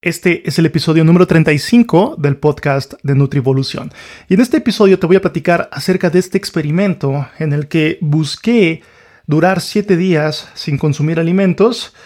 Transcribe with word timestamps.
Este 0.00 0.48
es 0.48 0.56
el 0.60 0.66
episodio 0.66 1.02
número 1.02 1.26
35 1.26 2.14
del 2.20 2.36
podcast 2.36 2.94
de 3.02 3.16
Nutrivolución. 3.16 3.90
Y 4.28 4.34
en 4.34 4.40
este 4.40 4.58
episodio 4.58 5.00
te 5.00 5.08
voy 5.08 5.16
a 5.16 5.20
platicar 5.20 5.68
acerca 5.72 6.08
de 6.08 6.20
este 6.20 6.38
experimento 6.38 7.26
en 7.40 7.52
el 7.52 7.66
que 7.66 7.98
busqué 8.00 8.82
durar 9.26 9.60
7 9.60 9.96
días 9.96 10.50
sin 10.54 10.78
consumir 10.78 11.18
alimentos. 11.18 11.96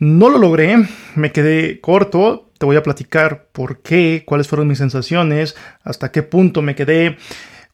No 0.00 0.28
lo 0.28 0.38
logré, 0.38 0.88
me 1.14 1.30
quedé 1.30 1.80
corto. 1.80 2.50
Te 2.58 2.66
voy 2.66 2.74
a 2.74 2.82
platicar 2.82 3.46
por 3.52 3.80
qué, 3.80 4.24
cuáles 4.26 4.48
fueron 4.48 4.66
mis 4.66 4.78
sensaciones, 4.78 5.54
hasta 5.84 6.10
qué 6.10 6.24
punto 6.24 6.62
me 6.62 6.74
quedé 6.74 7.16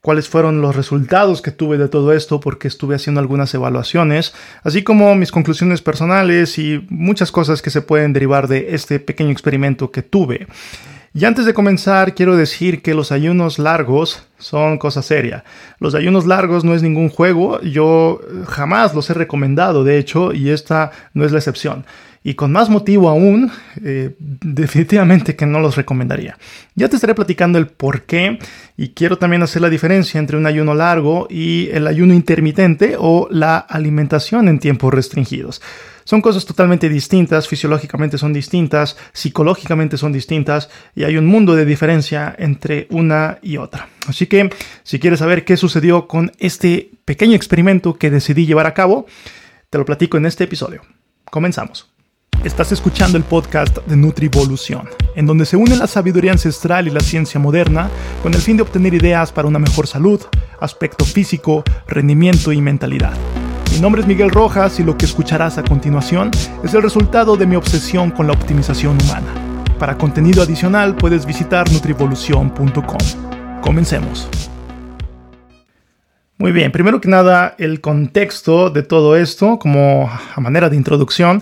cuáles 0.03 0.27
fueron 0.27 0.61
los 0.61 0.75
resultados 0.75 1.41
que 1.41 1.51
tuve 1.51 1.77
de 1.77 1.87
todo 1.87 2.11
esto 2.11 2.41
porque 2.41 2.67
estuve 2.67 2.95
haciendo 2.95 3.21
algunas 3.21 3.53
evaluaciones, 3.53 4.33
así 4.61 4.83
como 4.83 5.15
mis 5.15 5.31
conclusiones 5.31 5.81
personales 5.81 6.59
y 6.59 6.85
muchas 6.89 7.31
cosas 7.31 7.61
que 7.61 7.69
se 7.69 7.81
pueden 7.81 8.11
derivar 8.11 8.49
de 8.49 8.75
este 8.75 8.99
pequeño 8.99 9.31
experimento 9.31 9.91
que 9.91 10.01
tuve. 10.01 10.47
Y 11.13 11.23
antes 11.23 11.45
de 11.45 11.53
comenzar, 11.53 12.15
quiero 12.15 12.35
decir 12.35 12.81
que 12.81 12.93
los 12.93 13.13
ayunos 13.13 13.59
largos 13.59 14.27
son 14.39 14.77
cosa 14.77 15.01
seria. 15.01 15.45
Los 15.79 15.95
ayunos 15.95 16.25
largos 16.25 16.65
no 16.65 16.75
es 16.75 16.83
ningún 16.83 17.07
juego, 17.07 17.61
yo 17.61 18.19
jamás 18.45 18.93
los 18.93 19.09
he 19.09 19.13
recomendado, 19.13 19.85
de 19.85 19.99
hecho, 19.99 20.33
y 20.33 20.49
esta 20.49 20.91
no 21.13 21.23
es 21.23 21.31
la 21.31 21.37
excepción. 21.37 21.85
Y 22.23 22.35
con 22.35 22.53
más 22.53 22.69
motivo 22.69 23.09
aún, 23.09 23.51
eh, 23.83 24.15
definitivamente 24.19 25.35
que 25.35 25.45
no 25.45 25.59
los 25.59 25.75
recomendaría. 25.75 26.37
Ya 26.73 26.87
te 26.87 26.95
estaré 26.95 27.13
platicando 27.13 27.59
el 27.59 27.67
por 27.67 28.03
qué 28.03 28.39
y 28.77 28.89
quiero 28.89 29.17
también 29.17 29.43
hacer 29.43 29.61
la 29.61 29.69
diferencia 29.69 30.19
entre 30.19 30.37
un 30.37 30.45
ayuno 30.45 30.73
largo 30.73 31.27
y 31.29 31.69
el 31.71 31.85
ayuno 31.85 32.13
intermitente 32.13 32.95
o 32.97 33.27
la 33.29 33.57
alimentación 33.57 34.47
en 34.47 34.59
tiempos 34.59 34.93
restringidos. 34.93 35.61
Son 36.05 36.21
cosas 36.21 36.45
totalmente 36.45 36.89
distintas, 36.89 37.47
fisiológicamente 37.47 38.17
son 38.17 38.33
distintas, 38.33 38.97
psicológicamente 39.13 39.97
son 39.97 40.11
distintas 40.11 40.69
y 40.95 41.03
hay 41.03 41.17
un 41.17 41.25
mundo 41.25 41.55
de 41.55 41.65
diferencia 41.65 42.35
entre 42.37 42.87
una 42.89 43.39
y 43.41 43.57
otra. 43.57 43.89
Así 44.07 44.27
que 44.27 44.49
si 44.83 44.99
quieres 44.99 45.19
saber 45.19 45.45
qué 45.45 45.57
sucedió 45.57 46.07
con 46.07 46.31
este 46.39 46.91
pequeño 47.05 47.35
experimento 47.35 47.95
que 47.95 48.11
decidí 48.11 48.45
llevar 48.45 48.65
a 48.65 48.73
cabo, 48.73 49.05
te 49.69 49.77
lo 49.77 49.85
platico 49.85 50.17
en 50.17 50.25
este 50.25 50.43
episodio. 50.43 50.81
Comenzamos. 51.25 51.92
Estás 52.43 52.71
escuchando 52.71 53.17
el 53.17 53.23
podcast 53.23 53.77
de 53.85 53.95
Nutrivolución, 53.95 54.89
en 55.15 55.25
donde 55.25 55.45
se 55.45 55.55
une 55.55 55.75
la 55.77 55.87
sabiduría 55.87 56.31
ancestral 56.31 56.87
y 56.87 56.91
la 56.91 56.99
ciencia 56.99 57.39
moderna 57.39 57.89
con 58.21 58.33
el 58.33 58.41
fin 58.41 58.57
de 58.57 58.63
obtener 58.63 58.93
ideas 58.93 59.31
para 59.31 59.47
una 59.47 59.59
mejor 59.59 59.87
salud, 59.87 60.21
aspecto 60.59 61.05
físico, 61.05 61.63
rendimiento 61.87 62.51
y 62.51 62.61
mentalidad. 62.61 63.13
Mi 63.71 63.79
nombre 63.79 64.01
es 64.01 64.07
Miguel 64.07 64.29
Rojas 64.29 64.79
y 64.79 64.83
lo 64.83 64.97
que 64.97 65.05
escucharás 65.05 65.57
a 65.57 65.63
continuación 65.63 66.31
es 66.63 66.73
el 66.73 66.83
resultado 66.83 67.37
de 67.37 67.47
mi 67.47 67.55
obsesión 67.55 68.11
con 68.11 68.27
la 68.27 68.33
optimización 68.33 68.97
humana. 69.01 69.33
Para 69.79 69.97
contenido 69.97 70.43
adicional 70.43 70.95
puedes 70.95 71.25
visitar 71.25 71.71
nutrivolución.com. 71.71 73.61
Comencemos. 73.61 74.29
Muy 76.37 76.51
bien, 76.51 76.71
primero 76.71 76.99
que 76.99 77.07
nada 77.07 77.55
el 77.57 77.79
contexto 77.79 78.69
de 78.69 78.83
todo 78.83 79.15
esto, 79.15 79.57
como 79.59 80.09
a 80.35 80.41
manera 80.41 80.69
de 80.69 80.75
introducción, 80.75 81.41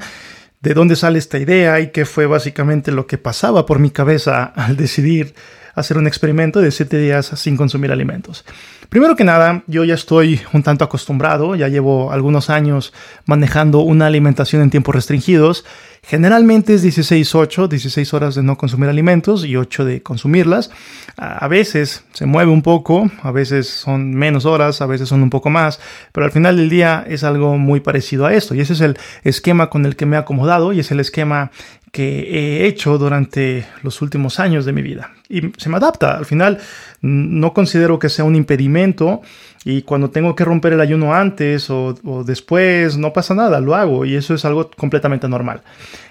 de 0.61 0.73
dónde 0.73 0.95
sale 0.95 1.19
esta 1.19 1.39
idea 1.39 1.79
y 1.79 1.91
qué 1.91 2.05
fue 2.05 2.27
básicamente 2.27 2.91
lo 2.91 3.07
que 3.07 3.17
pasaba 3.17 3.65
por 3.65 3.79
mi 3.79 3.89
cabeza 3.89 4.45
al 4.55 4.77
decidir 4.77 5.33
hacer 5.73 5.97
un 5.97 6.07
experimento 6.07 6.61
de 6.61 6.71
7 6.71 6.97
días 6.97 7.31
sin 7.35 7.57
consumir 7.57 7.91
alimentos. 7.91 8.45
Primero 8.89 9.15
que 9.15 9.23
nada, 9.23 9.63
yo 9.67 9.83
ya 9.85 9.93
estoy 9.93 10.41
un 10.53 10.63
tanto 10.63 10.83
acostumbrado, 10.83 11.55
ya 11.55 11.69
llevo 11.69 12.11
algunos 12.11 12.49
años 12.49 12.93
manejando 13.25 13.79
una 13.79 14.07
alimentación 14.07 14.61
en 14.61 14.69
tiempos 14.69 14.93
restringidos. 14.93 15.65
Generalmente 16.03 16.73
es 16.73 16.83
16-8, 16.83 17.67
16 17.67 18.13
horas 18.13 18.35
de 18.35 18.41
no 18.41 18.57
consumir 18.57 18.89
alimentos 18.89 19.45
y 19.45 19.55
8 19.55 19.85
de 19.85 20.01
consumirlas. 20.01 20.71
A 21.15 21.47
veces 21.47 22.03
se 22.11 22.25
mueve 22.25 22.51
un 22.51 22.63
poco, 22.63 23.09
a 23.21 23.31
veces 23.31 23.69
son 23.69 24.15
menos 24.15 24.45
horas, 24.45 24.81
a 24.81 24.87
veces 24.87 25.07
son 25.07 25.21
un 25.21 25.29
poco 25.29 25.49
más, 25.49 25.79
pero 26.11 26.25
al 26.25 26.31
final 26.31 26.57
del 26.57 26.69
día 26.69 27.05
es 27.07 27.23
algo 27.23 27.57
muy 27.57 27.81
parecido 27.81 28.25
a 28.25 28.33
esto 28.33 28.55
y 28.55 28.61
ese 28.61 28.73
es 28.73 28.81
el 28.81 28.97
esquema 29.23 29.69
con 29.69 29.85
el 29.85 29.95
que 29.95 30.07
me 30.07 30.15
he 30.15 30.19
acomodado 30.19 30.73
y 30.73 30.79
es 30.79 30.89
el 30.91 30.99
esquema 30.99 31.51
que 31.91 32.63
he 32.63 32.67
hecho 32.67 32.97
durante 32.97 33.65
los 33.83 34.01
últimos 34.01 34.39
años 34.39 34.65
de 34.65 34.71
mi 34.71 34.81
vida. 34.81 35.11
Y 35.29 35.51
se 35.57 35.69
me 35.69 35.77
adapta. 35.77 36.17
Al 36.17 36.25
final 36.25 36.59
no 37.01 37.53
considero 37.53 37.99
que 37.99 38.09
sea 38.09 38.25
un 38.25 38.35
impedimento 38.35 39.21
y 39.63 39.83
cuando 39.83 40.09
tengo 40.09 40.35
que 40.35 40.43
romper 40.43 40.73
el 40.73 40.81
ayuno 40.81 41.13
antes 41.13 41.69
o, 41.69 41.93
después, 42.25 42.97
no 42.97 43.13
pasa 43.13 43.35
nada, 43.35 43.59
lo 43.59 43.75
hago 43.75 44.05
y 44.05 44.15
eso 44.15 44.33
es 44.33 44.43
algo 44.43 44.71
completamente 44.71 45.27
normal. 45.27 45.61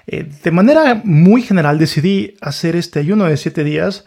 Eh, 0.06 0.28
de 0.43 0.50
manera 0.50 1.00
muy 1.03 1.43
general 1.43 1.78
decidí 1.78 2.37
hacer 2.41 2.77
este 2.77 3.00
ayuno 3.00 3.25
de 3.25 3.37
siete 3.37 3.65
días, 3.65 4.05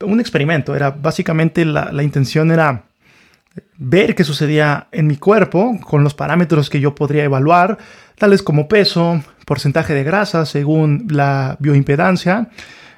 un 0.00 0.20
experimento. 0.20 0.74
Era 0.74 0.90
básicamente 0.90 1.64
la, 1.66 2.02
intención 2.02 2.50
era 2.50 2.84
ver 3.76 4.14
qué 4.14 4.24
sucedía 4.24 4.88
en 4.90 5.06
mi 5.06 5.16
cuerpo 5.16 5.78
con 5.82 6.02
los 6.02 6.14
parámetros 6.14 6.70
que 6.70 6.80
yo 6.80 6.94
podría 6.94 7.24
evaluar, 7.24 7.76
tales 8.16 8.42
como 8.42 8.68
peso, 8.68 9.22
porcentaje 9.44 9.92
de 9.92 10.04
grasa 10.04 10.46
según 10.46 11.08
la 11.10 11.56
bioimpedancia, 11.60 12.48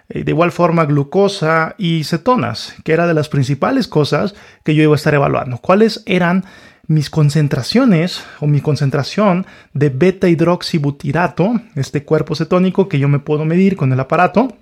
de 0.09 0.31
igual 0.31 0.53
forma 0.53 0.85
glucosa 0.85 1.75
y 1.79 2.05
cetonas, 2.05 2.75
que 2.85 2.93
era 2.93 3.07
de 3.07 3.15
las 3.15 3.29
principales 3.29 3.89
cosas 3.89 4.35
que 4.63 4.75
yo 4.75 4.83
iba 4.83 4.93
a 4.93 4.97
estar 4.97 5.15
evaluando. 5.15 5.59
¿Cuáles 5.59 6.03
eran 6.07 6.45
mis 6.87 7.11
concentraciones 7.11 8.23
o 8.41 8.47
mi 8.47 8.61
concentración 8.61 9.47
de 9.73 9.89
beta 9.89 10.29
hidroxibutirato, 10.29 11.61
este 11.75 12.05
cuerpo 12.05 12.35
cetónico 12.35 12.89
que 12.89 12.99
yo 12.99 13.09
me 13.09 13.19
puedo 13.19 13.45
medir 13.45 13.77
con 13.77 13.93
el 13.93 14.01
aparato? 14.01 14.57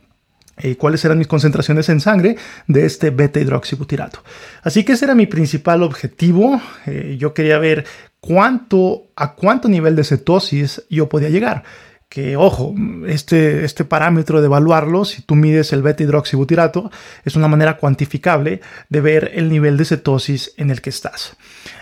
Eh, 0.59 0.77
cuáles 0.77 1.05
eran 1.05 1.19
mis 1.19 1.27
concentraciones 1.27 1.89
en 1.89 2.01
sangre 2.01 2.37
de 2.67 2.85
este 2.85 3.11
beta 3.11 3.41
hidroxibutirato. 3.41 4.23
Así 4.63 4.85
que 4.85 4.93
ese 4.93 5.07
era 5.07 5.15
mi 5.15 5.27
principal 5.27 5.83
objetivo. 5.83 6.61
Eh, 6.87 7.17
yo 7.19 7.33
quería 7.33 7.59
ver 7.59 7.87
cuánto, 8.21 9.09
a 9.17 9.35
cuánto 9.35 9.69
nivel 9.69 9.97
de 9.97 10.05
cetosis 10.05 10.83
yo 10.91 11.09
podía 11.09 11.31
llegar. 11.31 11.65
Que, 12.13 12.37
ojo, 12.37 12.75
este, 13.07 13.65
este 13.65 13.87
parámetro 13.87 14.43
de 14.43 14.45
evaluarlo, 14.45 15.07
si 15.07 15.23
tú 15.23 15.35
mides 15.35 15.73
el 15.73 15.81
beta-hidroxibutirato, 15.81 16.91
es 17.25 17.37
una 17.37 17.49
manera 17.49 17.79
cuantificable 17.79 18.61
de 18.91 19.01
ver 19.01 19.31
el 19.33 19.49
nivel 19.49 19.79
de 19.79 19.87
cetosis 19.87 20.53
en 20.59 20.69
el 20.69 20.83
que 20.83 20.91
estás. 20.91 21.39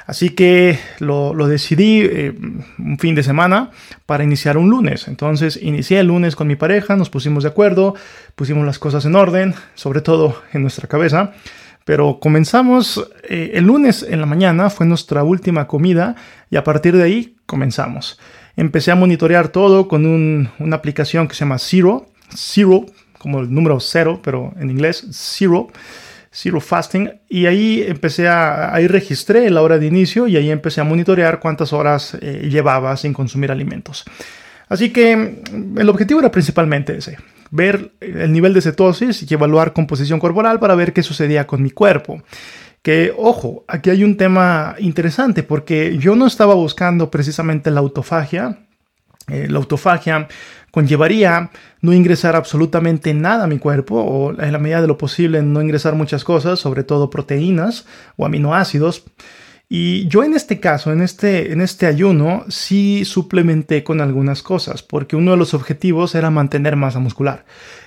Así 0.07 0.31
que 0.31 0.79
lo, 1.01 1.35
decidí 1.49 2.03
eh, 2.03 2.33
un 2.79 2.97
fin 3.01 3.17
de 3.17 3.25
semana 3.25 3.73
para 4.07 4.23
iniciar 4.23 4.57
un 4.57 4.71
lunes. 4.71 5.09
Entonces 5.09 5.59
inicié 5.61 5.99
el 5.99 6.07
lunes 6.07 6.37
con 6.37 6.47
mi 6.47 6.55
pareja, 6.55 6.95
nos 6.95 7.11
pusimos 7.11 7.43
de 7.43 7.49
acuerdo, 7.49 7.97
pusimos 8.37 8.65
las 8.65 8.79
cosas 8.79 9.05
en 9.07 9.17
orden, 9.17 9.55
sobre 9.75 10.01
todo 10.01 10.41
en 10.53 10.63
nuestra 10.63 10.87
cabeza. 10.87 11.33
Pero 11.85 12.21
comenzamos 12.21 13.05
eh, 13.29 13.51
el 13.55 13.65
lunes 13.65 14.07
en 14.09 14.21
la 14.21 14.27
mañana, 14.27 14.71
fue 14.71 14.87
nuestra 14.87 15.25
última 15.25 15.67
comida 15.67 16.15
y 16.51 16.57
a 16.57 16.63
partir 16.63 16.97
de 16.97 17.03
ahí 17.03 17.35
comenzamos. 17.47 18.21
Empecé 18.57 18.91
a 18.91 18.95
monitorear 18.95 19.49
todo 19.49 19.89
con 19.89 20.07
una 20.07 20.77
aplicación 20.77 21.29
que 21.29 21.35
se 21.35 21.41
llama 21.41 21.59
Zero, 21.59 22.07
Zero, 22.35 22.87
como 23.19 23.41
el 23.41 23.53
número 23.53 23.79
cero, 23.81 24.21
pero 24.23 24.53
en 24.59 24.71
inglés, 24.71 25.07
Zero, 25.13 25.69
Zero 26.33 26.61
Fasting. 26.61 27.11
Y 27.29 27.47
ahí 27.47 27.85
empecé 27.87 28.29
a, 28.29 28.75
ahí 28.75 28.87
registré 28.87 29.51
la 29.51 29.63
hora 29.63 29.79
de 29.79 29.87
inicio 29.87 30.27
y 30.27 30.37
ahí 30.37 30.51
empecé 30.51 30.81
a 30.81 30.85
monitorear 30.85 31.39
cuántas 31.39 31.73
horas 31.73 32.17
eh, 32.21 32.49
llevaba 32.51 32.97
sin 32.97 33.13
consumir 33.13 33.53
alimentos. 33.53 34.05
Así 34.69 34.91
que 34.91 35.43
el 35.77 35.89
objetivo 35.89 36.21
era 36.21 36.31
principalmente 36.31 36.97
ese, 36.97 37.19
ver 37.51 37.93
el 38.01 38.33
nivel 38.33 38.55
de 38.55 38.63
cetosis 38.63 39.29
y 39.29 39.35
evaluar 39.35 39.73
composición 39.73 40.21
corporal 40.21 40.61
para 40.61 40.77
ver 40.77 40.93
qué 40.93 41.03
sucedía 41.03 41.47
con 41.47 41.63
mi 41.63 41.71
cuerpo. 41.71 42.23
Que, 42.83 43.13
ojo, 43.17 43.65
aquí 43.69 43.91
hay 43.91 44.05
un 44.05 44.17
tema 44.17 44.75
interesante 44.79 45.43
porque 45.43 45.99
yo 45.99 46.17
no 46.17 46.27
estaba 46.27 46.55
buscando 46.55 47.11
precisamente 47.11 47.71
la 47.71 47.81
autofagia. 47.81 48.67
Eh, 49.29 49.49
la 49.49 49.59
autofagia 49.59 50.29
conllevaría 50.71 51.51
no 51.81 51.93
ingresar 51.93 52.37
absolutamente 52.37 53.13
nada 53.13 53.45
a 53.45 53.47
mi 53.47 53.59
cuerpo 53.59 53.97
o 53.97 54.41
en 54.41 54.53
la 54.53 54.59
medida 54.59 54.81
de 54.81 54.87
lo 54.87 54.99
posible 54.99 55.43
no 55.43 55.61
ingresar 55.61 55.95
muchas 55.95 56.25
cosas, 56.25 56.59
sobre 56.59 56.85
todo 56.85 57.11
proteínas 57.11 57.87
o 58.17 58.25
aminoácidos. 58.25 59.05
Y 59.73 60.09
yo 60.09 60.25
en 60.25 60.35
este 60.35 60.59
caso, 60.59 60.93
en 60.93 61.01
este, 61.01 61.53
en 61.53 61.61
este 61.61 61.87
ayuno, 61.87 62.45
sí 62.49 63.05
suplementé 63.05 63.85
con 63.85 64.01
algunas 64.01 64.43
cosas, 64.43 64.83
porque 64.83 65.15
uno 65.15 65.31
de 65.31 65.37
los 65.37 65.55
objetivos 65.55 66.17
era 66.17 66.29
mantener 66.29 66.75
masa 66.75 66.99
muscular. 66.99 67.45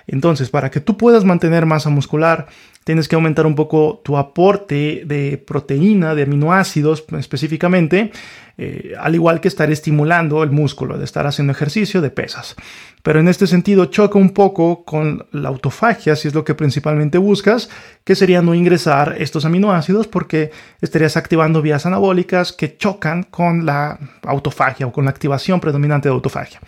Entonces, 0.07 0.50
para 0.50 0.69
que 0.71 0.79
tú 0.79 0.97
puedas 0.97 1.23
mantener 1.23 1.65
masa 1.65 1.89
muscular, 1.89 2.47
tienes 2.83 3.07
que 3.07 3.15
aumentar 3.15 3.45
un 3.45 3.55
poco 3.55 4.01
tu 4.03 4.17
aporte 4.17 5.03
de 5.05 5.38
proteína, 5.38 6.15
de 6.15 6.23
aminoácidos 6.23 7.05
específicamente, 7.17 8.11
eh, 8.57 8.94
al 9.00 9.15
igual 9.15 9.41
que 9.41 9.47
estar 9.47 9.71
estimulando 9.71 10.44
el 10.44 10.51
músculo, 10.51 10.97
de 10.97 11.05
estar 11.05 11.25
haciendo 11.25 11.53
ejercicio 11.53 12.01
de 12.01 12.11
pesas. 12.11 12.55
Pero 13.01 13.19
en 13.19 13.27
este 13.27 13.47
sentido 13.47 13.85
choca 13.85 14.19
un 14.19 14.29
poco 14.29 14.85
con 14.85 15.25
la 15.31 15.50
autofagia, 15.50 16.15
si 16.15 16.27
es 16.27 16.35
lo 16.35 16.44
que 16.44 16.53
principalmente 16.53 17.17
buscas, 17.17 17.69
que 18.03 18.15
sería 18.15 18.41
no 18.41 18.53
ingresar 18.53 19.15
estos 19.17 19.45
aminoácidos 19.45 20.07
porque 20.07 20.51
estarías 20.81 21.17
activando 21.17 21.61
vías 21.61 21.85
anabólicas 21.85 22.53
que 22.53 22.77
chocan 22.77 23.23
con 23.23 23.65
la 23.65 23.97
autofagia 24.21 24.85
o 24.85 24.91
con 24.91 25.05
la 25.05 25.11
activación 25.11 25.59
predominante 25.59 26.07
de 26.07 26.13
autofagia. 26.13 26.61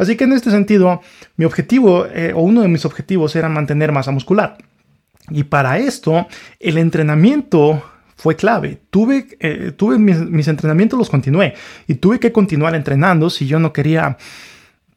Así 0.00 0.16
que 0.16 0.24
en 0.24 0.32
este 0.32 0.50
sentido, 0.50 1.02
mi 1.36 1.44
objetivo 1.44 2.06
eh, 2.06 2.32
o 2.34 2.40
uno 2.40 2.62
de 2.62 2.68
mis 2.68 2.86
objetivos 2.86 3.36
era 3.36 3.50
mantener 3.50 3.92
masa 3.92 4.10
muscular. 4.10 4.56
Y 5.28 5.44
para 5.44 5.78
esto, 5.78 6.26
el 6.58 6.78
entrenamiento 6.78 7.82
fue 8.16 8.34
clave. 8.34 8.80
Tuve, 8.88 9.26
eh, 9.40 9.72
tuve 9.76 9.98
mis, 9.98 10.48
entrenamientos, 10.48 10.98
los 10.98 11.10
continué 11.10 11.52
y 11.86 11.96
tuve 11.96 12.18
que 12.18 12.32
continuar 12.32 12.74
entrenando 12.74 13.28
si 13.28 13.46
yo 13.46 13.60
no 13.60 13.74
quería 13.74 14.16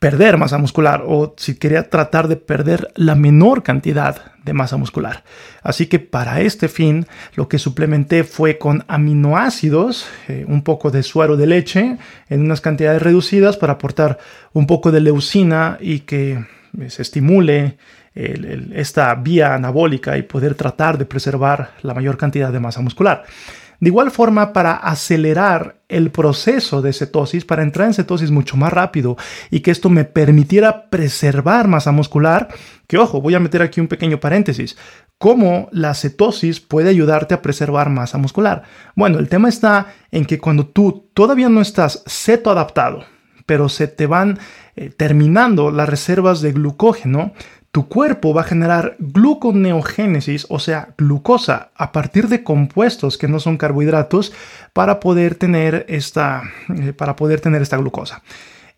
perder 0.04 0.38
masa 0.38 0.58
muscular 0.58 1.02
o 1.08 1.34
si 1.38 1.56
quería 1.56 1.90
tratar 1.90 2.28
de 2.28 2.36
perder 2.36 2.92
la 2.96 3.16
menor 3.16 3.64
cantidad 3.64 4.34
de 4.44 4.52
masa 4.52 4.76
muscular. 4.76 5.24
Así 5.62 5.86
que 5.86 6.00
para 6.00 6.42
este 6.42 6.68
fin 6.68 7.06
lo 7.36 7.48
que 7.48 7.58
suplementé 7.58 8.26
fue 8.26 8.58
con 8.58 8.84
aminoácidos, 8.90 10.06
eh, 10.28 10.44
un 10.46 10.62
poco 10.62 10.92
de 10.92 11.04
suero 11.04 11.38
de 11.38 11.48
leche 11.48 11.98
en 12.28 12.42
unas 12.42 12.60
cantidades 12.60 13.02
reducidas 13.02 13.56
para 13.56 13.74
aportar 13.74 14.20
un 14.52 14.68
poco 14.68 14.92
de 14.92 15.00
leucina 15.00 15.78
y 15.80 16.02
que 16.02 16.32
eh, 16.34 16.90
se 16.90 17.02
estimule 17.02 17.78
esta 18.16 19.16
vía 19.16 19.56
anabólica 19.56 20.16
y 20.18 20.22
poder 20.22 20.54
tratar 20.54 21.00
de 21.00 21.06
preservar 21.06 21.72
la 21.82 21.96
mayor 21.96 22.16
cantidad 22.16 22.52
de 22.52 22.60
masa 22.60 22.80
muscular. 22.80 23.24
De 23.80 23.90
igual 23.90 24.12
forma, 24.12 24.54
para 24.54 24.74
acelerar 24.74 25.82
el 25.90 26.12
proceso 26.12 26.82
de 26.82 26.94
cetosis, 26.94 27.46
para 27.46 27.64
entrar 27.64 27.88
en 27.88 27.94
cetosis 27.94 28.32
mucho 28.32 28.58
más 28.58 28.74
rápido 28.74 29.18
y 29.52 29.60
que 29.60 29.72
esto 29.72 29.90
me 29.90 30.06
permitiera 30.06 30.90
preservar 30.90 31.68
masa 31.68 31.92
muscular, 31.92 32.50
que 32.88 32.98
ojo, 32.98 33.22
voy 33.22 33.36
a 33.36 33.40
meter 33.40 33.62
aquí 33.62 33.80
un 33.80 33.88
pequeño 33.88 34.20
paréntesis, 34.20 34.78
¿cómo 35.18 35.70
la 35.72 35.94
cetosis 35.94 36.60
puede 36.60 36.90
ayudarte 36.90 37.34
a 37.34 37.42
preservar 37.42 37.90
masa 37.90 38.18
muscular? 38.18 38.64
Bueno, 38.96 39.20
el 39.20 39.30
tema 39.30 39.50
está 39.50 39.88
en 40.12 40.26
que 40.26 40.40
cuando 40.40 40.68
tú 40.68 41.10
todavía 41.14 41.50
no 41.50 41.62
estás 41.62 42.04
cetoadaptado, 42.08 43.06
pero 43.46 43.70
se 43.70 43.88
te 43.88 44.08
van 44.08 44.40
eh, 44.76 44.90
terminando 44.90 45.72
las 45.72 45.90
reservas 45.90 46.42
de 46.42 46.54
glucógeno, 46.54 47.34
tu 47.74 47.88
cuerpo 47.88 48.36
va 48.36 48.42
a 48.42 48.44
generar 48.44 48.96
gluconeogénesis, 49.00 50.46
o 50.50 50.60
sea, 50.60 50.94
glucosa, 50.96 51.72
a 51.76 51.92
partir 51.92 52.28
de 52.28 52.44
compuestos 52.44 53.18
que 53.18 53.28
no 53.28 53.40
son 53.40 53.58
carbohidratos 53.58 54.32
para 54.74 55.00
poder 55.00 55.34
tener 55.34 55.84
esta, 55.90 56.44
eh, 56.70 56.94
para 56.94 57.16
poder 57.16 57.42
tener 57.42 57.64
esta 57.64 57.78
glucosa. 57.78 58.22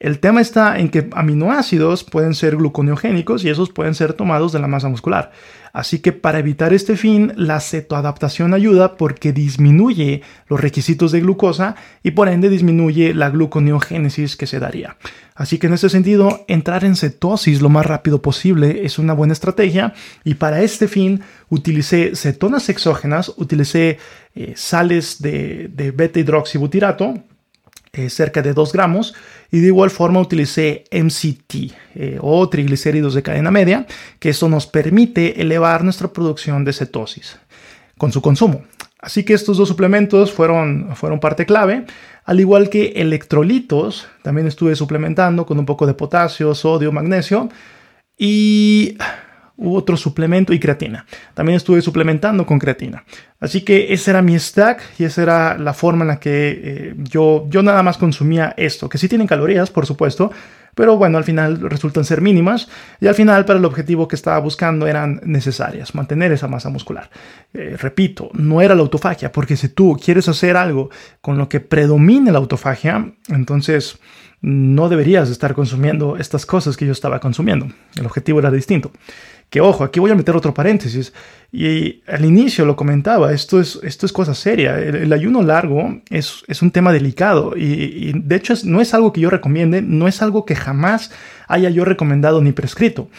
El 0.05 0.19
tema 0.19 0.39
está 0.39 0.77
en 0.77 0.89
que 0.89 1.09
aminoácidos 1.13 2.03
pueden 2.03 2.35
ser 2.35 2.57
gluconeogénicos 2.57 3.43
y 3.43 3.49
esos 3.49 3.71
pueden 3.71 3.95
ser 3.95 4.13
tomados 4.13 4.51
de 4.51 4.59
la 4.59 4.67
masa 4.67 4.87
muscular. 4.87 5.31
Así 5.73 5.97
que 5.97 6.11
para 6.11 6.37
evitar 6.37 6.73
este 6.73 6.95
fin, 6.95 7.33
la 7.35 7.59
cetoadaptación 7.59 8.53
ayuda 8.53 8.97
porque 8.97 9.33
disminuye 9.33 10.21
los 10.47 10.61
requisitos 10.61 11.11
de 11.11 11.21
glucosa 11.21 11.75
y 12.03 12.11
por 12.11 12.29
ende 12.29 12.49
disminuye 12.49 13.15
la 13.15 13.31
gluconeogénesis 13.31 14.35
que 14.35 14.45
se 14.45 14.59
daría. 14.59 14.95
Así 15.33 15.57
que 15.57 15.65
en 15.65 15.73
ese 15.73 15.89
sentido, 15.89 16.45
entrar 16.47 16.85
en 16.85 16.95
cetosis 16.95 17.63
lo 17.63 17.69
más 17.69 17.87
rápido 17.87 18.21
posible 18.21 18.85
es 18.85 18.99
una 18.99 19.13
buena 19.13 19.33
estrategia 19.33 19.95
y 20.23 20.35
para 20.35 20.61
este 20.61 20.87
fin 20.87 21.21
utilicé 21.49 22.15
cetonas 22.15 22.69
exógenas, 22.69 23.33
utilicé 23.37 23.97
eh, 24.35 24.53
sales 24.55 25.19
de, 25.19 25.67
de 25.73 25.89
beta 25.89 26.19
hidroxibutirato, 26.19 27.23
eh, 27.95 28.09
cerca 28.09 28.41
de 28.41 28.53
2 28.53 28.73
gramos 28.73 29.13
y 29.51 29.59
de 29.59 29.67
igual 29.67 29.89
forma 29.89 30.19
utilicé 30.19 30.83
MCT 30.91 31.73
eh, 31.95 32.17
o 32.19 32.49
triglicéridos 32.49 33.13
de 33.13 33.23
cadena 33.23 33.51
media, 33.51 33.87
que 34.19 34.29
eso 34.29 34.49
nos 34.49 34.67
permite 34.67 35.41
elevar 35.41 35.83
nuestra 35.83 36.09
producción 36.09 36.65
de 36.65 36.73
cetosis 36.73 37.39
con 37.97 38.11
su 38.11 38.21
consumo. 38.21 38.63
Así 38.99 39.23
que 39.23 39.33
estos 39.33 39.57
dos 39.57 39.69
suplementos 39.69 40.33
fueron, 40.33 40.95
fueron 40.95 41.19
parte 41.19 41.45
clave, 41.45 41.85
al 42.25 42.39
igual 42.39 42.69
que 42.69 42.93
electrolitos, 42.95 44.07
también 44.23 44.47
estuve 44.47 44.75
suplementando 44.75 45.45
con 45.45 45.57
un 45.57 45.65
poco 45.65 45.85
de 45.85 45.93
potasio, 45.93 46.53
sodio, 46.53 46.91
magnesio 46.91 47.49
y 48.17 48.97
hubo 49.57 49.75
otro 49.75 49.97
suplemento 49.97 50.53
y 50.53 50.59
creatina. 50.59 51.05
También 51.33 51.57
estuve 51.57 51.81
suplementando 51.81 52.45
con 52.45 52.59
creatina. 52.59 53.03
Así 53.39 53.61
que 53.61 53.93
ese 53.93 54.11
era 54.11 54.21
mi 54.21 54.37
stack 54.37 54.81
y 54.99 55.03
esa 55.03 55.23
era 55.23 55.57
la 55.57 55.73
forma 55.73 56.03
en 56.03 56.07
la 56.09 56.19
que 56.19 56.61
eh, 56.63 56.95
yo, 56.97 57.45
yo 57.49 57.61
nada 57.63 57.83
más 57.83 57.97
consumía 57.97 58.53
esto, 58.57 58.89
que 58.89 58.97
sí 58.97 59.07
tienen 59.07 59.27
calorías, 59.27 59.69
por 59.69 59.85
supuesto, 59.85 60.31
pero 60.75 60.97
bueno, 60.97 61.17
al 61.17 61.23
final 61.23 61.61
resultan 61.61 62.03
ser 62.03 62.21
mínimas 62.21 62.67
y 62.99 63.07
al 63.07 63.15
final 63.15 63.45
para 63.45 63.57
el 63.57 63.65
objetivo 63.65 64.07
que 64.07 64.17
estaba 64.17 64.37
buscando 64.39 64.87
eran 64.87 65.21
necesarias, 65.23 65.95
mantener 65.95 66.33
esa 66.33 66.49
masa 66.49 66.69
muscular. 66.69 67.09
Eh, 67.53 67.77
repito, 67.79 68.29
no 68.33 68.61
era 68.61 68.75
la 68.75 68.81
autofagia, 68.81 69.31
porque 69.31 69.55
si 69.55 69.69
tú 69.69 69.97
quieres 70.03 70.27
hacer 70.27 70.57
algo 70.57 70.89
con 71.21 71.37
lo 71.37 71.47
que 71.47 71.61
predomine 71.61 72.31
la 72.31 72.39
autofagia, 72.39 73.13
entonces 73.29 73.97
no 74.41 74.89
deberías 74.89 75.29
estar 75.29 75.55
consumiendo 75.55 76.17
estas 76.17 76.45
cosas 76.45 76.75
que 76.75 76.85
yo 76.85 76.91
estaba 76.91 77.19
consumiendo. 77.19 77.67
El 77.95 78.05
objetivo 78.05 78.39
era 78.39 78.51
distinto. 78.51 78.91
Que 79.49 79.61
ojo, 79.61 79.83
aquí 79.83 79.99
voy 79.99 80.11
a 80.11 80.15
meter 80.15 80.35
otro 80.35 80.53
paréntesis. 80.53 81.13
Y 81.51 82.01
al 82.07 82.25
inicio 82.25 82.65
lo 82.65 82.75
comentaba, 82.75 83.31
esto 83.31 83.61
es, 83.61 83.79
esto 83.83 84.05
es 84.05 84.11
cosa 84.11 84.33
seria. 84.33 84.77
El, 84.77 85.11
ayuno 85.13 85.41
largo 85.41 86.01
es, 86.09 86.43
es, 86.47 86.61
un 86.61 86.71
tema 86.71 86.91
delicado 86.91 87.53
y, 87.55 88.11
de 88.13 88.35
hecho 88.35 88.53
no 88.65 88.81
es 88.81 88.93
algo 88.93 89.13
que 89.13 89.21
yo 89.21 89.29
recomiende, 89.29 89.81
no 89.81 90.07
es 90.07 90.21
algo 90.21 90.45
que 90.45 90.55
jamás 90.55 91.11
haya 91.47 91.69
yo 91.69 91.85
recomendado 91.85 92.41
ni 92.41 92.51
prescrito. 92.51 93.09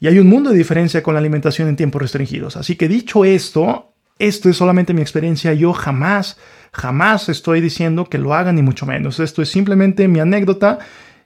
Y 0.00 0.08
hay 0.08 0.18
un 0.18 0.26
mundo 0.26 0.50
de 0.50 0.56
diferencia 0.56 1.02
con 1.02 1.14
la 1.14 1.20
alimentación 1.20 1.68
en 1.68 1.76
tiempos 1.76 2.02
restringidos. 2.02 2.56
Así 2.56 2.74
que 2.74 2.88
dicho 2.88 3.24
esto, 3.24 3.92
esto 4.18 4.48
es 4.48 4.56
solamente 4.56 4.94
mi 4.94 5.02
experiencia. 5.02 5.52
Yo 5.54 5.72
jamás, 5.72 6.36
jamás 6.72 7.28
estoy 7.28 7.60
diciendo 7.60 8.06
que 8.06 8.18
lo 8.18 8.34
hagan 8.34 8.56
ni 8.56 8.62
mucho 8.62 8.86
menos. 8.86 9.20
Esto 9.20 9.40
es 9.40 9.50
simplemente 9.50 10.08
mi 10.08 10.20
anécdota 10.20 10.80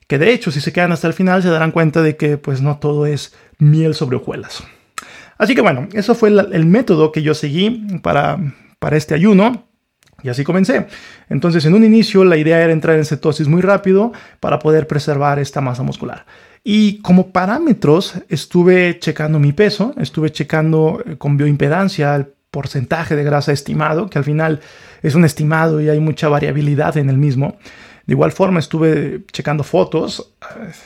que 0.07 0.19
de 0.19 0.33
hecho 0.33 0.51
si 0.51 0.61
se 0.61 0.73
quedan 0.73 0.91
hasta 0.91 1.07
el 1.07 1.13
final 1.13 1.43
se 1.43 1.51
darán 1.51 1.71
cuenta 1.71 2.03
de 2.03 2.17
que 2.17 2.39
pues 2.39 2.63
no 2.63 2.79
todo 2.79 3.05
es 3.07 3.35
miel 3.59 3.95
sobre 3.95 4.17
hojuelas. 4.17 4.63
Así 5.37 5.55
que 5.55 5.61
bueno, 5.61 5.89
eso 5.93 6.15
fue 6.15 6.31
el, 6.31 6.67
método 6.67 7.13
que 7.13 7.23
yo 7.23 7.35
seguí 7.35 8.01
para, 8.03 8.39
para 8.79 8.97
este 8.97 9.15
ayuno. 9.15 9.65
Y 10.21 10.29
así 10.31 10.43
comencé. 10.43 10.89
Entonces, 11.29 11.65
en 11.65 11.75
un 11.75 11.85
inicio, 11.85 12.25
la 12.25 12.37
idea 12.37 12.61
era 12.61 12.73
entrar 12.73 12.97
en 12.97 13.05
cetosis 13.05 13.47
muy 13.47 13.63
rápido 13.63 14.13
para 14.41 14.59
poder 14.59 14.89
preservar 14.89 15.39
esta 15.39 15.61
masa 15.61 15.85
muscular. 15.85 16.27
Y 16.65 17.01
como 17.03 17.31
parámetros, 17.31 18.15
estuve 18.29 18.99
checando 18.99 19.39
mi 19.39 19.53
peso, 19.53 19.95
estuve 19.97 20.31
checando 20.31 21.01
eh, 21.07 21.17
con 21.17 21.37
bioimpedancia 21.37 22.17
el 22.17 22.27
porcentaje 22.51 23.15
de 23.15 23.25
grasa 23.25 23.53
estimado, 23.53 24.11
que 24.11 24.19
al 24.19 24.25
final 24.25 24.61
es 25.03 25.15
un 25.15 25.25
estimado 25.25 25.81
y 25.81 25.89
hay 25.89 26.01
mucha 26.01 26.29
variabilidad 26.29 26.97
en 26.97 27.11
el 27.11 27.17
mismo. 27.17 27.59
De 28.09 28.15
igual 28.15 28.33
forma 28.33 28.59
estuve 28.59 29.21
checando 29.33 29.63
fotos, 29.63 30.33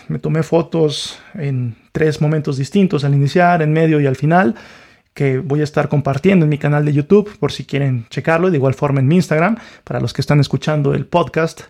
me 0.09 0.19
tomé 0.19 0.43
fotos 0.43 1.21
en 1.35 1.77
tres 1.93 2.21
momentos 2.21 2.57
distintos, 2.57 3.05
al 3.05 3.15
iniciar, 3.15 3.63
en 3.63 3.73
medio 3.73 4.01
y 4.01 4.07
al 4.07 4.17
final, 4.17 4.57
que 5.15 5.39
voy 5.39 5.61
a 5.61 5.63
estar 5.63 5.89
compartiendo 5.89 6.45
en 6.45 6.51
mi 6.51 6.59
canal 6.59 6.85
de 6.85 6.93
YouTube 6.93 7.31
por 7.39 7.53
si 7.53 7.65
quieren 7.65 8.07
checarlo, 8.11 8.51
de 8.51 8.57
igual 8.57 8.75
forma 8.75 8.99
en 8.99 9.07
mi 9.07 9.15
Instagram, 9.15 9.57
para 9.85 10.01
los 10.01 10.13
que 10.13 10.21
están 10.21 10.41
escuchando 10.41 10.95
el 10.95 11.07
podcast. 11.07 11.61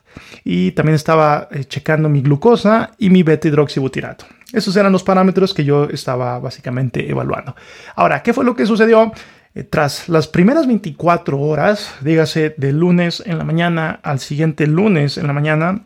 Y 0.42 0.70
también 0.72 0.94
estaba 0.94 1.48
eh, 1.50 1.64
checando 1.64 2.08
mi 2.08 2.22
glucosa 2.22 2.92
y 2.96 3.10
mi 3.10 3.22
beta 3.22 3.46
hidroxibutirato. 3.46 4.24
Esos 4.54 4.74
eran 4.76 4.90
los 4.90 5.02
parámetros 5.02 5.52
que 5.52 5.64
yo 5.64 5.84
estaba 5.84 6.38
básicamente 6.38 7.10
evaluando. 7.10 7.54
Ahora, 7.94 8.22
¿qué 8.22 8.32
fue 8.32 8.46
lo 8.46 8.56
que 8.56 8.64
sucedió? 8.64 9.12
Eh, 9.54 9.64
tras 9.64 10.08
las 10.08 10.28
primeras 10.28 10.66
24 10.66 11.38
horas, 11.38 11.94
dígase 12.00 12.54
de 12.56 12.72
lunes 12.72 13.22
en 13.26 13.38
la 13.38 13.44
mañana 13.44 14.00
al 14.02 14.18
siguiente 14.18 14.66
lunes 14.66 15.18
en 15.18 15.26
la 15.26 15.32
mañana, 15.32 15.84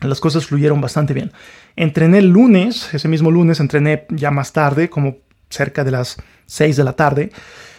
las 0.00 0.20
cosas 0.20 0.46
fluyeron 0.46 0.80
bastante 0.80 1.12
bien. 1.12 1.32
Entrené 1.76 2.18
el 2.18 2.28
lunes, 2.28 2.92
ese 2.94 3.08
mismo 3.08 3.30
lunes 3.30 3.60
entrené 3.60 4.06
ya 4.10 4.30
más 4.30 4.52
tarde, 4.52 4.88
como 4.88 5.18
cerca 5.48 5.84
de 5.84 5.90
las 5.90 6.16
6 6.46 6.76
de 6.76 6.84
la 6.84 6.94
tarde. 6.94 7.30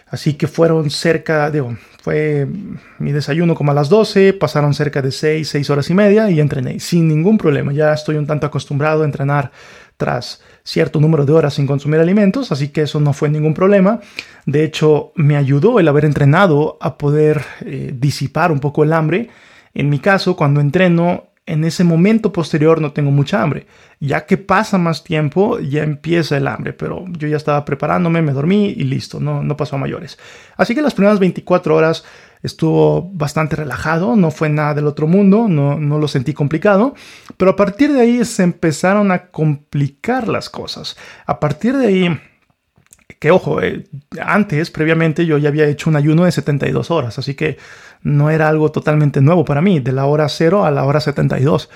Así 0.07 0.33
que 0.33 0.47
fueron 0.47 0.89
cerca, 0.89 1.49
de, 1.49 1.63
fue 2.01 2.45
mi 2.99 3.13
desayuno 3.13 3.55
como 3.55 3.71
a 3.71 3.73
las 3.73 3.87
12, 3.87 4.33
pasaron 4.33 4.73
cerca 4.73 5.01
de 5.01 5.11
6, 5.11 5.47
6 5.47 5.69
horas 5.69 5.89
y 5.89 5.93
media 5.93 6.29
y 6.29 6.41
entrené 6.41 6.81
sin 6.81 7.07
ningún 7.07 7.37
problema. 7.37 7.71
Ya 7.71 7.93
estoy 7.93 8.17
un 8.17 8.27
tanto 8.27 8.45
acostumbrado 8.45 9.03
a 9.03 9.05
entrenar 9.05 9.51
tras 10.01 10.41
cierto 10.63 10.99
número 10.99 11.27
de 11.27 11.31
horas 11.31 11.53
sin 11.53 11.67
consumir 11.67 11.99
alimentos, 11.99 12.51
así 12.51 12.69
que 12.69 12.81
eso 12.81 12.99
no 12.99 13.13
fue 13.13 13.29
ningún 13.29 13.53
problema. 13.53 13.99
De 14.47 14.63
hecho, 14.63 15.11
me 15.13 15.35
ayudó 15.37 15.79
el 15.79 15.87
haber 15.87 16.05
entrenado 16.05 16.79
a 16.81 16.97
poder 16.97 17.43
eh, 17.61 17.93
disipar 17.93 18.51
un 18.51 18.59
poco 18.59 18.83
el 18.83 18.93
hambre. 18.93 19.29
En 19.75 19.89
mi 19.89 19.99
caso, 19.99 20.35
cuando 20.35 20.59
entreno, 20.59 21.25
en 21.45 21.65
ese 21.65 21.83
momento 21.83 22.33
posterior 22.33 22.81
no 22.81 22.93
tengo 22.93 23.11
mucha 23.11 23.43
hambre. 23.43 23.67
Ya 23.99 24.25
que 24.25 24.37
pasa 24.37 24.79
más 24.79 25.03
tiempo, 25.03 25.59
ya 25.59 25.83
empieza 25.83 26.35
el 26.35 26.47
hambre, 26.47 26.73
pero 26.73 27.05
yo 27.09 27.27
ya 27.27 27.37
estaba 27.37 27.63
preparándome, 27.63 28.23
me 28.23 28.31
dormí 28.31 28.69
y 28.69 28.83
listo, 28.85 29.19
no, 29.19 29.43
no 29.43 29.55
pasó 29.55 29.75
a 29.75 29.79
mayores. 29.79 30.17
Así 30.57 30.73
que 30.73 30.81
las 30.81 30.95
primeras 30.95 31.19
24 31.19 31.75
horas 31.75 32.05
estuvo 32.43 33.09
bastante 33.13 33.55
relajado, 33.55 34.15
no 34.15 34.31
fue 34.31 34.49
nada 34.49 34.73
del 34.73 34.87
otro 34.87 35.07
mundo, 35.07 35.47
no, 35.47 35.79
no 35.79 35.99
lo 35.99 36.07
sentí 36.07 36.33
complicado, 36.33 36.95
pero 37.37 37.51
a 37.51 37.55
partir 37.55 37.91
de 37.93 38.01
ahí 38.01 38.25
se 38.25 38.43
empezaron 38.43 39.11
a 39.11 39.27
complicar 39.27 40.27
las 40.27 40.49
cosas. 40.49 40.97
A 41.25 41.39
partir 41.39 41.77
de 41.77 41.87
ahí 41.87 42.19
que 43.21 43.29
ojo, 43.29 43.61
eh, 43.61 43.87
antes, 44.19 44.71
previamente, 44.71 45.27
yo 45.27 45.37
ya 45.37 45.49
había 45.49 45.67
hecho 45.67 45.91
un 45.91 45.95
ayuno 45.95 46.25
de 46.25 46.31
72 46.31 46.89
horas, 46.89 47.19
así 47.19 47.35
que 47.35 47.57
no 48.01 48.31
era 48.31 48.49
algo 48.49 48.71
totalmente 48.71 49.21
nuevo 49.21 49.45
para 49.45 49.61
mí, 49.61 49.79
de 49.79 49.91
la 49.91 50.05
hora 50.05 50.27
0 50.27 50.65
a 50.65 50.71
la 50.71 50.85
hora 50.85 50.99
72. 50.99 51.69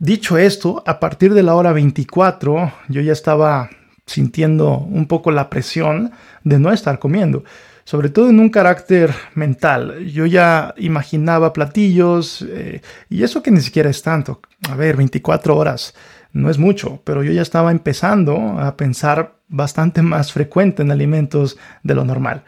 Dicho 0.00 0.36
esto, 0.36 0.82
a 0.86 0.98
partir 0.98 1.32
de 1.32 1.44
la 1.44 1.54
hora 1.54 1.72
24, 1.72 2.72
yo 2.88 3.00
ya 3.02 3.12
estaba 3.12 3.70
sintiendo 4.04 4.78
un 4.78 5.06
poco 5.06 5.30
la 5.30 5.48
presión 5.48 6.10
de 6.42 6.58
no 6.58 6.72
estar 6.72 6.98
comiendo, 6.98 7.44
sobre 7.90 8.08
todo 8.08 8.30
en 8.30 8.38
un 8.38 8.50
carácter 8.50 9.12
mental. 9.34 10.06
Yo 10.06 10.24
ya 10.24 10.74
imaginaba 10.76 11.52
platillos, 11.52 12.46
eh, 12.48 12.82
y 13.08 13.24
eso 13.24 13.42
que 13.42 13.50
ni 13.50 13.60
siquiera 13.60 13.90
es 13.90 14.00
tanto. 14.00 14.40
A 14.70 14.76
ver, 14.76 14.96
24 14.96 15.56
horas 15.56 15.92
no 16.32 16.50
es 16.50 16.58
mucho, 16.58 17.00
pero 17.02 17.24
yo 17.24 17.32
ya 17.32 17.42
estaba 17.42 17.72
empezando 17.72 18.60
a 18.60 18.76
pensar 18.76 19.34
bastante 19.48 20.02
más 20.02 20.32
frecuente 20.32 20.82
en 20.82 20.92
alimentos 20.92 21.58
de 21.82 21.96
lo 21.96 22.04
normal. 22.04 22.44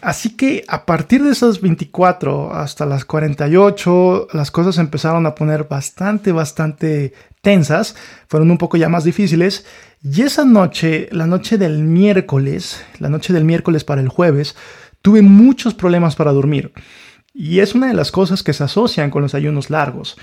Así 0.00 0.38
que 0.38 0.64
a 0.68 0.86
partir 0.86 1.22
de 1.22 1.32
esas 1.32 1.60
24 1.60 2.54
hasta 2.54 2.86
las 2.86 3.04
48, 3.04 4.28
las 4.32 4.50
cosas 4.50 4.78
empezaron 4.78 5.26
a 5.26 5.34
poner 5.34 5.64
bastante, 5.64 6.32
bastante 6.32 7.12
tensas, 7.42 7.94
fueron 8.28 8.50
un 8.50 8.56
poco 8.56 8.78
ya 8.78 8.88
más 8.88 9.04
difíciles. 9.04 9.66
Y 10.02 10.22
esa 10.22 10.46
noche, 10.46 11.08
la 11.12 11.26
noche 11.26 11.58
del 11.58 11.82
miércoles, 11.82 12.82
la 12.98 13.10
noche 13.10 13.34
del 13.34 13.44
miércoles 13.44 13.84
para 13.84 14.00
el 14.00 14.08
jueves, 14.08 14.56
tuve 15.02 15.20
muchos 15.20 15.74
problemas 15.74 16.16
para 16.16 16.32
dormir. 16.32 16.72
Y 17.34 17.58
es 17.58 17.74
una 17.74 17.88
de 17.88 17.94
las 17.94 18.10
cosas 18.10 18.42
que 18.42 18.54
se 18.54 18.64
asocian 18.64 19.10
con 19.10 19.20
los 19.20 19.34
ayunos 19.34 19.68
largos 19.68 20.16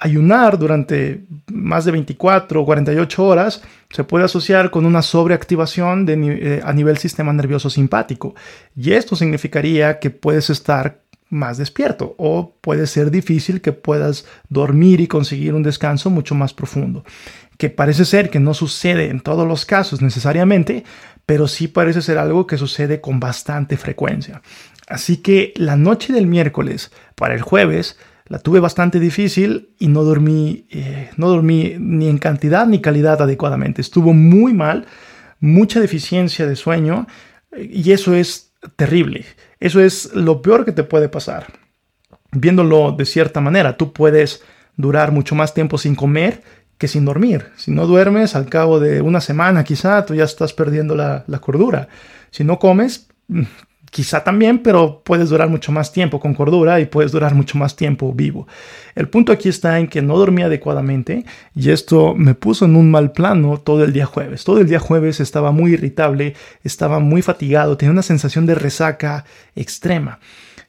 ayunar 0.00 0.58
durante 0.58 1.26
más 1.52 1.84
de 1.84 1.92
24 1.92 2.62
o 2.62 2.64
48 2.64 3.24
horas 3.24 3.62
se 3.90 4.02
puede 4.02 4.24
asociar 4.24 4.70
con 4.70 4.86
una 4.86 5.02
sobreactivación 5.02 6.06
de, 6.06 6.14
eh, 6.14 6.60
a 6.64 6.72
nivel 6.72 6.96
sistema 6.96 7.32
nervioso 7.32 7.68
simpático. 7.70 8.34
Y 8.74 8.92
esto 8.92 9.14
significaría 9.14 9.98
que 9.98 10.10
puedes 10.10 10.48
estar 10.48 11.02
más 11.30 11.56
despierto 11.58 12.14
o 12.18 12.56
puede 12.60 12.86
ser 12.86 13.10
difícil 13.10 13.60
que 13.60 13.72
puedas 13.72 14.26
dormir 14.48 15.00
y 15.00 15.06
conseguir 15.06 15.54
un 15.54 15.62
descanso 15.62 16.10
mucho 16.10 16.34
más 16.34 16.52
profundo. 16.52 17.04
Que 17.56 17.70
parece 17.70 18.04
ser 18.04 18.30
que 18.30 18.40
no 18.40 18.52
sucede 18.52 19.10
en 19.10 19.20
todos 19.20 19.46
los 19.46 19.64
casos 19.64 20.02
necesariamente, 20.02 20.84
pero 21.24 21.46
sí 21.46 21.68
parece 21.68 22.02
ser 22.02 22.18
algo 22.18 22.46
que 22.46 22.58
sucede 22.58 23.00
con 23.00 23.20
bastante 23.20 23.76
frecuencia. 23.76 24.42
Así 24.88 25.18
que 25.18 25.54
la 25.56 25.76
noche 25.76 26.12
del 26.12 26.26
miércoles 26.26 26.90
para 27.14 27.34
el 27.34 27.42
jueves 27.42 27.96
la 28.26 28.38
tuve 28.38 28.60
bastante 28.60 28.98
difícil 28.98 29.70
y 29.78 29.88
no 29.88 30.04
dormí, 30.04 30.66
eh, 30.70 31.10
no 31.16 31.28
dormí 31.28 31.74
ni 31.78 32.08
en 32.08 32.18
cantidad 32.18 32.66
ni 32.66 32.80
calidad 32.80 33.22
adecuadamente. 33.22 33.80
Estuvo 33.80 34.12
muy 34.12 34.52
mal, 34.52 34.86
mucha 35.38 35.80
deficiencia 35.80 36.46
de 36.46 36.56
sueño 36.56 37.06
y 37.56 37.92
eso 37.92 38.14
es 38.14 38.52
terrible. 38.76 39.24
Eso 39.60 39.80
es 39.80 40.14
lo 40.14 40.42
peor 40.42 40.64
que 40.64 40.72
te 40.72 40.82
puede 40.82 41.08
pasar. 41.08 41.46
Viéndolo 42.32 42.92
de 42.92 43.04
cierta 43.04 43.40
manera, 43.40 43.76
tú 43.76 43.92
puedes 43.92 44.42
durar 44.76 45.12
mucho 45.12 45.34
más 45.34 45.52
tiempo 45.54 45.78
sin 45.78 45.94
comer 45.94 46.42
que 46.78 46.88
sin 46.88 47.04
dormir. 47.04 47.48
Si 47.56 47.70
no 47.70 47.86
duermes, 47.86 48.34
al 48.34 48.48
cabo 48.48 48.80
de 48.80 49.02
una 49.02 49.20
semana 49.20 49.64
quizá, 49.64 50.06
tú 50.06 50.14
ya 50.14 50.24
estás 50.24 50.54
perdiendo 50.54 50.96
la, 50.96 51.24
cordura. 51.40 51.88
Si 52.30 52.42
no 52.42 52.58
comes, 52.58 53.08
quizá 53.90 54.22
también, 54.24 54.58
pero 54.58 55.02
puedes 55.04 55.28
durar 55.28 55.48
mucho 55.48 55.72
más 55.72 55.92
tiempo 55.92 56.20
con 56.20 56.34
cordura 56.34 56.80
y 56.80 56.86
puedes 56.86 57.12
durar 57.12 57.34
mucho 57.34 57.58
más 57.58 57.76
tiempo 57.76 58.12
vivo. 58.12 58.46
El 58.94 59.08
punto 59.08 59.32
aquí 59.32 59.48
está 59.48 59.78
en 59.78 59.88
que 59.88 60.00
no 60.00 60.16
dormí 60.16 60.42
adecuadamente 60.42 61.24
y 61.54 61.70
esto 61.70 62.14
me 62.14 62.34
puso 62.34 62.64
en 62.64 62.76
un 62.76 62.90
mal 62.90 63.12
plano 63.12 63.58
todo 63.58 63.84
el 63.84 63.92
día 63.92 64.06
jueves. 64.06 64.44
Todo 64.44 64.60
el 64.60 64.68
día 64.68 64.78
jueves 64.78 65.20
estaba 65.20 65.52
muy 65.52 65.72
irritable, 65.72 66.34
estaba 66.62 67.00
muy 67.00 67.22
fatigado, 67.22 67.76
tenía 67.76 67.92
una 67.92 68.02
sensación 68.02 68.46
de 68.46 68.54
resaca 68.54 69.24
extrema 69.54 70.20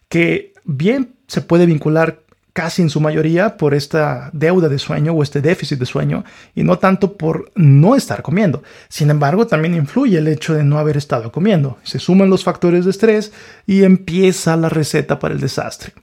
que 0.10 0.54
bien 0.66 1.16
se 1.28 1.42
puede 1.42 1.66
vincular 1.66 2.24
casi 2.54 2.82
en 2.82 2.90
su 2.90 3.00
mayoría 3.00 3.58
por 3.58 3.74
esta 3.74 4.30
deuda 4.34 4.70
de 4.70 4.80
sueño 4.80 5.14
o 5.14 5.24
este 5.24 5.42
déficit 5.42 5.80
de 5.80 5.86
sueño 5.86 6.24
y 6.54 6.64
no 6.64 6.80
tanto 6.80 7.14
por 7.14 7.52
no 7.56 7.96
estar 7.96 8.22
comiendo. 8.22 8.64
Sin 8.90 9.10
embargo, 9.10 9.48
también 9.48 9.76
influye 9.76 10.18
el 10.18 10.28
hecho 10.28 10.54
de 10.54 10.64
no 10.64 10.78
haber 10.78 10.98
estado 10.98 11.32
comiendo. 11.32 11.78
Se 11.84 12.00
suman 12.00 12.30
los 12.30 12.44
factores 12.44 12.86
de 12.86 12.92
estrés 12.92 13.32
y 13.66 13.84
empieza 13.84 14.58
la 14.58 14.70
receta 14.70 15.20
para 15.20 15.34
el 15.34 15.40
desastre. 15.40 15.94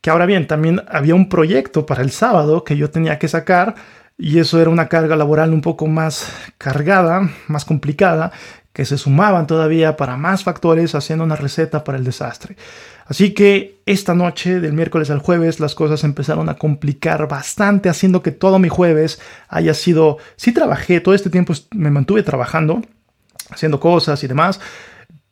Que 0.00 0.10
ahora 0.10 0.26
bien, 0.26 0.46
también 0.46 0.82
había 0.88 1.14
un 1.14 1.28
proyecto 1.28 1.84
para 1.84 2.02
el 2.02 2.10
sábado 2.10 2.64
que 2.64 2.76
yo 2.76 2.90
tenía 2.90 3.18
que 3.18 3.28
sacar 3.28 3.74
y 4.16 4.38
eso 4.38 4.60
era 4.60 4.70
una 4.70 4.88
carga 4.88 5.16
laboral 5.16 5.52
un 5.52 5.62
poco 5.62 5.86
más 5.86 6.30
cargada, 6.58 7.30
más 7.48 7.64
complicada, 7.64 8.32
que 8.72 8.84
se 8.84 8.98
sumaban 8.98 9.46
todavía 9.46 9.96
para 9.96 10.16
más 10.16 10.44
factores 10.44 10.94
haciendo 10.94 11.24
una 11.24 11.36
receta 11.36 11.84
para 11.84 11.98
el 11.98 12.04
desastre. 12.04 12.56
Así 13.10 13.34
que 13.34 13.82
esta 13.86 14.14
noche, 14.14 14.60
del 14.60 14.72
miércoles 14.72 15.10
al 15.10 15.18
jueves, 15.18 15.58
las 15.58 15.74
cosas 15.74 16.04
empezaron 16.04 16.48
a 16.48 16.54
complicar 16.54 17.26
bastante, 17.26 17.88
haciendo 17.88 18.22
que 18.22 18.30
todo 18.30 18.60
mi 18.60 18.68
jueves 18.68 19.20
haya 19.48 19.74
sido, 19.74 20.18
sí 20.36 20.52
trabajé, 20.52 21.00
todo 21.00 21.12
este 21.12 21.28
tiempo 21.28 21.52
me 21.72 21.90
mantuve 21.90 22.22
trabajando, 22.22 22.82
haciendo 23.50 23.80
cosas 23.80 24.22
y 24.22 24.28
demás, 24.28 24.60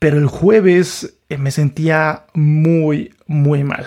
pero 0.01 0.19
el 0.19 0.27
jueves 0.27 1.21
eh, 1.29 1.39
me 1.39 1.53
sentía 1.53 2.25
muy, 2.35 3.15
muy 3.29 3.63
mal. 3.63 3.87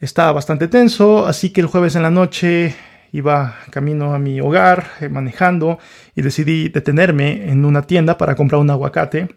Estaba 0.00 0.32
bastante 0.32 0.66
tenso, 0.66 1.26
así 1.26 1.50
que 1.50 1.60
el 1.60 1.66
jueves 1.66 1.96
en 1.96 2.02
la 2.04 2.10
noche 2.10 2.74
iba 3.12 3.54
camino 3.68 4.14
a 4.14 4.18
mi 4.18 4.40
hogar 4.40 4.92
eh, 4.98 5.10
manejando 5.10 5.78
y 6.14 6.22
decidí 6.22 6.70
detenerme 6.70 7.50
en 7.50 7.66
una 7.66 7.82
tienda 7.82 8.16
para 8.16 8.34
comprar 8.34 8.62
un 8.62 8.70
aguacate 8.70 9.28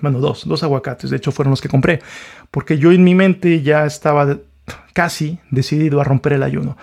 bueno, 0.00 0.20
dos, 0.20 0.46
dos 0.46 0.62
aguacates, 0.62 1.10
de 1.10 1.16
hecho 1.16 1.32
fueron 1.32 1.50
los 1.50 1.60
que 1.60 1.68
compré, 1.68 2.00
porque 2.50 2.78
yo 2.78 2.92
en 2.92 3.04
mi 3.04 3.14
mente 3.14 3.62
ya 3.62 3.86
estaba 3.86 4.38
casi 4.92 5.38
decidido 5.50 6.00
a 6.00 6.04
romper 6.04 6.34
el 6.34 6.42
ayuno. 6.42 6.76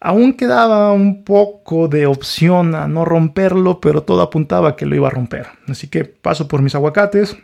Aún 0.00 0.34
quedaba 0.34 0.92
un 0.92 1.24
poco 1.24 1.88
de 1.88 2.06
opción 2.06 2.74
a 2.74 2.86
no 2.86 3.04
romperlo, 3.04 3.80
pero 3.80 4.02
todo 4.02 4.22
apuntaba 4.22 4.76
que 4.76 4.86
lo 4.86 4.94
iba 4.94 5.08
a 5.08 5.10
romper. 5.10 5.48
Así 5.66 5.88
que 5.88 6.04
paso 6.04 6.46
por 6.46 6.62
mis 6.62 6.76
aguacates, 6.76 7.36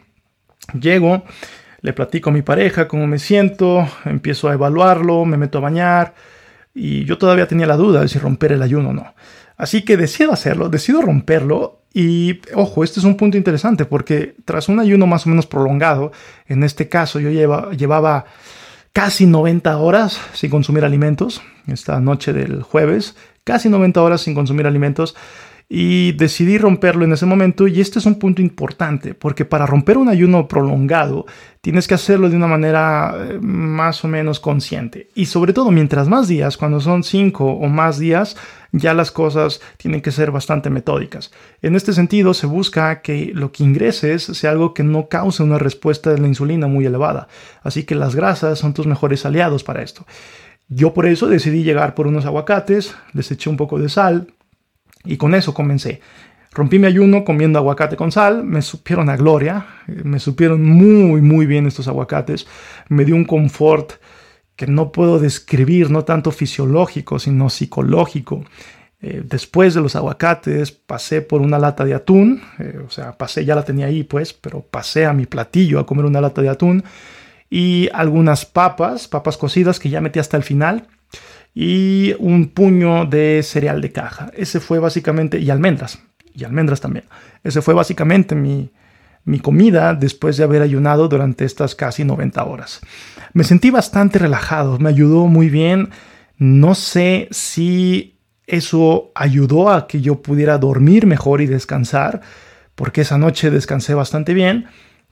llego, 0.78 1.24
le 1.80 1.92
platico 1.92 2.30
a 2.30 2.32
mi 2.32 2.42
pareja 2.42 2.86
cómo 2.86 3.06
me 3.06 3.18
siento, 3.18 3.86
empiezo 4.04 4.48
a 4.48 4.54
evaluarlo, 4.54 5.24
me 5.24 5.36
meto 5.36 5.58
a 5.58 5.62
bañar 5.62 6.14
y 6.72 7.04
yo 7.04 7.18
todavía 7.18 7.48
tenía 7.48 7.66
la 7.66 7.76
duda 7.76 8.00
de 8.00 8.08
si 8.08 8.18
romper 8.18 8.52
el 8.52 8.62
ayuno 8.62 8.90
o 8.90 8.92
no. 8.92 9.14
Así 9.56 9.84
que 9.84 9.96
decido 9.96 10.32
hacerlo, 10.32 10.68
decido 10.68 11.02
romperlo 11.02 11.83
y 11.94 12.40
ojo, 12.54 12.82
este 12.82 12.98
es 12.98 13.06
un 13.06 13.16
punto 13.16 13.38
interesante 13.38 13.84
porque 13.84 14.34
tras 14.44 14.68
un 14.68 14.80
ayuno 14.80 15.06
más 15.06 15.26
o 15.26 15.30
menos 15.30 15.46
prolongado, 15.46 16.10
en 16.48 16.64
este 16.64 16.88
caso 16.88 17.20
yo 17.20 17.30
llevaba 17.30 18.24
casi 18.92 19.26
90 19.26 19.76
horas 19.78 20.20
sin 20.32 20.50
consumir 20.50 20.84
alimentos, 20.84 21.40
esta 21.68 22.00
noche 22.00 22.32
del 22.32 22.62
jueves, 22.62 23.14
casi 23.44 23.68
90 23.68 24.02
horas 24.02 24.22
sin 24.22 24.34
consumir 24.34 24.66
alimentos, 24.66 25.14
y 25.68 26.12
decidí 26.12 26.58
romperlo 26.58 27.04
en 27.04 27.12
ese 27.12 27.26
momento 27.26 27.66
y 27.66 27.80
este 27.80 27.98
es 27.98 28.06
un 28.06 28.18
punto 28.18 28.42
importante 28.42 29.14
porque 29.14 29.44
para 29.44 29.66
romper 29.66 29.96
un 29.96 30.08
ayuno 30.08 30.46
prolongado 30.46 31.24
tienes 31.62 31.88
que 31.88 31.94
hacerlo 31.94 32.28
de 32.28 32.36
una 32.36 32.46
manera 32.46 33.14
eh, 33.16 33.38
más 33.40 34.04
o 34.04 34.08
menos 34.08 34.40
consciente 34.40 35.08
y 35.14 35.26
sobre 35.26 35.54
todo 35.54 35.70
mientras 35.70 36.08
más 36.08 36.28
días, 36.28 36.58
cuando 36.58 36.80
son 36.80 37.02
cinco 37.02 37.46
o 37.46 37.66
más 37.68 37.98
días, 37.98 38.36
ya 38.72 38.92
las 38.92 39.10
cosas 39.10 39.60
tienen 39.78 40.02
que 40.02 40.10
ser 40.10 40.30
bastante 40.30 40.68
metódicas. 40.68 41.32
En 41.62 41.76
este 41.76 41.92
sentido 41.92 42.34
se 42.34 42.46
busca 42.46 43.00
que 43.00 43.30
lo 43.34 43.52
que 43.52 43.64
ingreses 43.64 44.24
sea 44.24 44.50
algo 44.50 44.74
que 44.74 44.82
no 44.82 45.08
cause 45.08 45.42
una 45.42 45.58
respuesta 45.58 46.10
de 46.10 46.18
la 46.18 46.28
insulina 46.28 46.66
muy 46.66 46.84
elevada, 46.84 47.28
así 47.62 47.84
que 47.84 47.94
las 47.94 48.14
grasas 48.14 48.58
son 48.58 48.74
tus 48.74 48.86
mejores 48.86 49.24
aliados 49.24 49.64
para 49.64 49.82
esto. 49.82 50.04
Yo 50.68 50.92
por 50.94 51.06
eso 51.06 51.26
decidí 51.26 51.62
llegar 51.62 51.94
por 51.94 52.06
unos 52.06 52.26
aguacates, 52.26 52.94
les 53.12 53.30
eché 53.30 53.48
un 53.50 53.56
poco 53.56 53.78
de 53.78 53.88
sal, 53.88 54.28
y 55.04 55.16
con 55.16 55.34
eso 55.34 55.54
comencé. 55.54 56.00
Rompí 56.52 56.78
mi 56.78 56.86
ayuno 56.86 57.24
comiendo 57.24 57.58
aguacate 57.58 57.96
con 57.96 58.12
sal, 58.12 58.44
me 58.44 58.62
supieron 58.62 59.10
a 59.10 59.16
gloria, 59.16 59.66
me 59.86 60.20
supieron 60.20 60.62
muy, 60.62 61.20
muy 61.20 61.46
bien 61.46 61.66
estos 61.66 61.88
aguacates, 61.88 62.46
me 62.88 63.04
dio 63.04 63.16
un 63.16 63.24
confort 63.24 63.94
que 64.54 64.68
no 64.68 64.92
puedo 64.92 65.18
describir, 65.18 65.90
no 65.90 66.04
tanto 66.04 66.30
fisiológico, 66.30 67.18
sino 67.18 67.50
psicológico. 67.50 68.44
Eh, 69.00 69.22
después 69.24 69.74
de 69.74 69.80
los 69.80 69.96
aguacates 69.96 70.70
pasé 70.70 71.22
por 71.22 71.42
una 71.42 71.58
lata 71.58 71.84
de 71.84 71.94
atún, 71.94 72.40
eh, 72.60 72.80
o 72.86 72.88
sea, 72.88 73.18
pasé, 73.18 73.44
ya 73.44 73.56
la 73.56 73.64
tenía 73.64 73.86
ahí 73.86 74.04
pues, 74.04 74.32
pero 74.32 74.62
pasé 74.62 75.06
a 75.06 75.12
mi 75.12 75.26
platillo 75.26 75.80
a 75.80 75.86
comer 75.86 76.04
una 76.04 76.20
lata 76.20 76.40
de 76.40 76.48
atún 76.48 76.84
y 77.50 77.88
algunas 77.92 78.46
papas, 78.46 79.08
papas 79.08 79.36
cocidas 79.36 79.80
que 79.80 79.90
ya 79.90 80.00
metí 80.00 80.20
hasta 80.20 80.36
el 80.36 80.44
final 80.44 80.86
y 81.54 82.14
un 82.18 82.48
puño 82.48 83.06
de 83.06 83.40
cereal 83.44 83.80
de 83.80 83.92
caja. 83.92 84.30
Ese 84.34 84.58
fue 84.60 84.80
básicamente, 84.80 85.38
y 85.38 85.50
almendras, 85.50 86.00
y 86.34 86.44
almendras 86.44 86.80
también. 86.80 87.04
Ese 87.44 87.62
fue 87.62 87.74
básicamente 87.74 88.34
mi, 88.34 88.72
mi 89.24 89.38
comida 89.38 89.94
después 89.94 90.36
de 90.36 90.44
haber 90.44 90.62
ayunado 90.62 91.08
durante 91.08 91.44
estas 91.44 91.74
casi 91.74 92.04
90 92.04 92.44
horas. 92.44 92.80
Me 93.32 93.44
sentí 93.44 93.70
bastante 93.70 94.18
relajado, 94.18 94.78
me 94.78 94.88
ayudó 94.88 95.26
muy 95.26 95.48
bien. 95.48 95.90
No 96.36 96.74
sé 96.74 97.28
si 97.30 98.18
eso 98.46 99.12
ayudó 99.14 99.70
a 99.70 99.86
que 99.86 100.00
yo 100.00 100.20
pudiera 100.20 100.58
dormir 100.58 101.06
mejor 101.06 101.40
y 101.40 101.46
descansar, 101.46 102.20
porque 102.74 103.02
esa 103.02 103.16
noche 103.16 103.50
descansé 103.50 103.94
bastante 103.94 104.34
bien. 104.34 104.66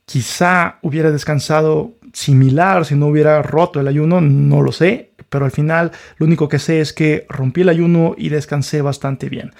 Quizá 0.04 0.78
hubiera 0.82 1.12
descansado 1.12 1.94
similar 2.12 2.84
si 2.84 2.94
no 2.94 3.06
hubiera 3.06 3.40
roto 3.42 3.80
el 3.80 3.88
ayuno, 3.88 4.20
no 4.20 4.60
lo 4.60 4.72
sé, 4.72 5.11
pero 5.32 5.46
al 5.46 5.50
final 5.50 5.90
lo 6.18 6.26
único 6.26 6.48
que 6.48 6.58
sé 6.58 6.80
es 6.80 6.92
que 6.92 7.26
rompí 7.30 7.62
el 7.62 7.70
ayuno 7.70 8.14
y 8.18 8.28
descansé 8.28 8.82
bastante 8.82 9.30
bien. 9.30 9.52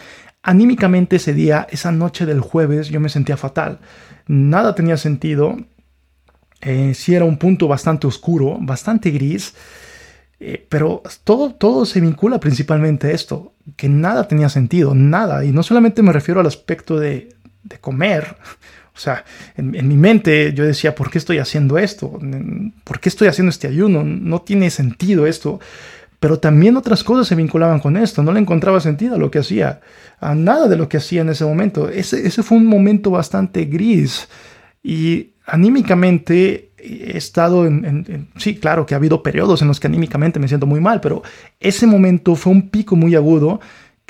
Anímicamente 0.43 1.17
ese 1.17 1.33
día, 1.33 1.67
esa 1.71 1.91
noche 1.91 2.27
del 2.27 2.41
jueves, 2.41 2.91
yo 2.91 3.01
me 3.01 3.09
sentía 3.09 3.39
fatal. 3.39 3.79
Nada 4.27 4.75
tenía 4.75 4.99
sentido. 4.99 5.57
Eh, 6.61 6.93
sí 6.95 7.15
era 7.15 7.25
un 7.25 7.39
punto 7.39 7.69
bastante 7.69 8.07
oscuro, 8.07 8.59
bastante 8.61 9.11
gris. 9.11 9.55
Eh, 10.41 10.67
pero 10.69 11.03
todo, 11.25 11.55
todo 11.55 11.87
se 11.87 12.01
vincula 12.01 12.39
principalmente 12.39 13.07
a 13.07 13.13
esto, 13.13 13.55
que 13.77 13.89
nada 13.89 14.29
tenía 14.29 14.51
sentido, 14.51 14.95
nada. 14.95 15.43
Y 15.43 15.53
no 15.53 15.63
solamente 15.63 16.03
me 16.03 16.13
refiero 16.13 16.41
al 16.41 16.47
aspecto 16.47 16.99
de, 16.99 17.35
de 17.63 17.79
comer. 17.79 18.37
O 18.95 18.99
sea, 18.99 19.25
en, 19.57 19.75
en, 19.75 19.89
mi 19.89 19.97
mente 19.97 20.53
yo 20.53 20.65
decía, 20.65 20.95
¿por 20.95 21.11
qué 21.11 21.19
estoy 21.19 21.39
haciendo 21.39 21.79
esto? 21.79 22.19
¿Por 22.85 23.01
qué 23.01 23.09
estoy 23.09 23.29
haciendo 23.29 23.51
este 23.51 23.67
ayuno? 23.67 24.05
No 24.05 24.43
tiene 24.43 24.71
sentido 24.71 25.27
esto. 25.27 25.61
Pero 26.21 26.39
también 26.39 26.77
otras 26.77 27.03
cosas 27.03 27.27
se 27.27 27.35
vinculaban 27.35 27.81
con 27.81 27.97
esto. 27.97 28.23
No 28.23 28.33
le 28.33 28.39
encontraba 28.39 28.81
sentido 28.81 29.17
a 29.17 29.19
lo 29.19 29.31
que 29.31 29.41
hacía, 29.41 29.81
a 30.21 30.35
nada 30.35 30.69
de 30.69 30.77
lo 30.77 30.89
que 30.89 30.99
hacía 30.99 31.23
en 31.23 31.31
ese 31.31 31.45
momento. 31.45 31.89
Ese, 31.89 32.27
ese 32.27 32.43
fue 32.45 32.59
un 32.59 32.67
momento 32.67 33.11
bastante 33.11 33.65
gris. 33.65 34.29
Y 34.85 35.31
anímicamente 35.47 36.71
he 36.79 37.17
estado 37.17 37.67
en, 37.67 38.29
Sí, 38.37 38.57
claro 38.57 38.87
que 38.87 38.95
ha 38.95 38.99
habido 38.99 39.23
periodos 39.23 39.63
en 39.63 39.69
los 39.69 39.81
que 39.81 39.87
anímicamente 39.87 40.39
me 40.39 40.49
siento 40.49 40.67
muy 40.67 40.81
mal, 40.81 41.01
pero 41.01 41.23
ese 41.61 41.87
momento 41.87 42.35
fue 42.35 42.53
un 42.53 42.71
pico 42.71 42.97
muy 42.97 43.15
agudo 43.15 43.61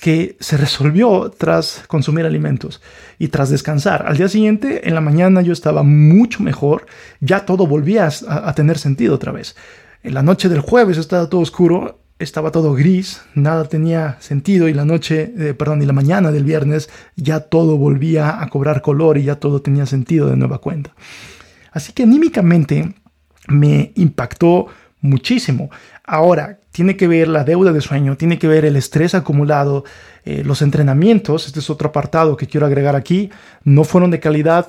que 0.03 0.37
se 0.41 0.57
resolvió 0.57 1.31
tras 1.31 1.85
consumir 1.87 2.27
alimentos 2.27 2.83
y 3.21 3.29
tras 3.29 3.51
descansar. 3.51 4.05
Al 4.09 4.17
día 4.17 4.27
siguiente, 4.27 4.89
en 4.89 4.97
la 4.97 5.01
mañana, 5.01 5.43
yo 5.43 5.53
estaba 5.53 5.85
mucho 5.85 6.43
mejor, 6.43 6.87
ya 7.21 7.47
todo 7.47 7.69
volvía 7.69 8.09
a, 8.27 8.53
tener 8.53 8.79
sentido 8.79 9.15
otra 9.15 9.31
vez. 9.31 9.55
En 10.03 10.15
la 10.15 10.25
noche 10.25 10.49
del 10.49 10.59
jueves 10.59 10.99
estaba 10.99 11.29
todo 11.29 11.41
oscuro 11.41 12.01
estaba 12.19 12.51
todo 12.51 12.75
gris, 12.75 13.23
nada 13.35 13.69
tenía 13.69 14.17
sentido 14.21 14.69
y 14.69 14.75
la 14.75 14.85
noche, 14.85 15.33
eh, 15.39 15.55
perdón, 15.55 15.83
y 15.83 15.87
la 15.87 15.93
mañana 15.93 16.31
del 16.33 16.45
viernes 16.45 16.91
ya 17.17 17.41
todo 17.41 17.77
volvía 17.77 18.43
a 18.43 18.49
cobrar 18.49 18.83
color 18.83 19.19
y 19.19 19.25
ya 19.25 19.37
todo 19.37 19.63
tenía 19.63 19.87
sentido 19.87 20.29
de 20.29 20.37
nueva 20.37 20.59
cuenta. 20.59 20.95
Así 21.73 21.93
que 21.93 22.03
anímicamente 22.03 22.95
me 23.49 23.93
impactó 23.97 24.67
muchísimo. 25.03 25.71
Ahora, 26.05 26.59
tiene 26.71 26.97
que 26.97 27.07
ver 27.07 27.29
la 27.29 27.45
deuda 27.45 27.73
de 27.73 27.83
sueño, 27.83 28.17
tiene 28.17 28.39
que 28.39 28.49
ver 28.49 28.65
el 28.65 28.77
estrés 28.77 29.15
acumulado, 29.15 29.85
eh, 30.25 30.43
los 30.45 30.63
entrenamientos, 30.63 31.47
este 31.47 31.61
es 31.61 31.69
otro 31.69 31.91
apartado 31.91 32.37
que 32.37 32.47
quiero 32.47 32.65
agregar 32.65 32.97
aquí, 32.97 33.31
no 33.65 33.85
fueron 33.85 34.11
de 34.11 34.21
calidad 34.21 34.67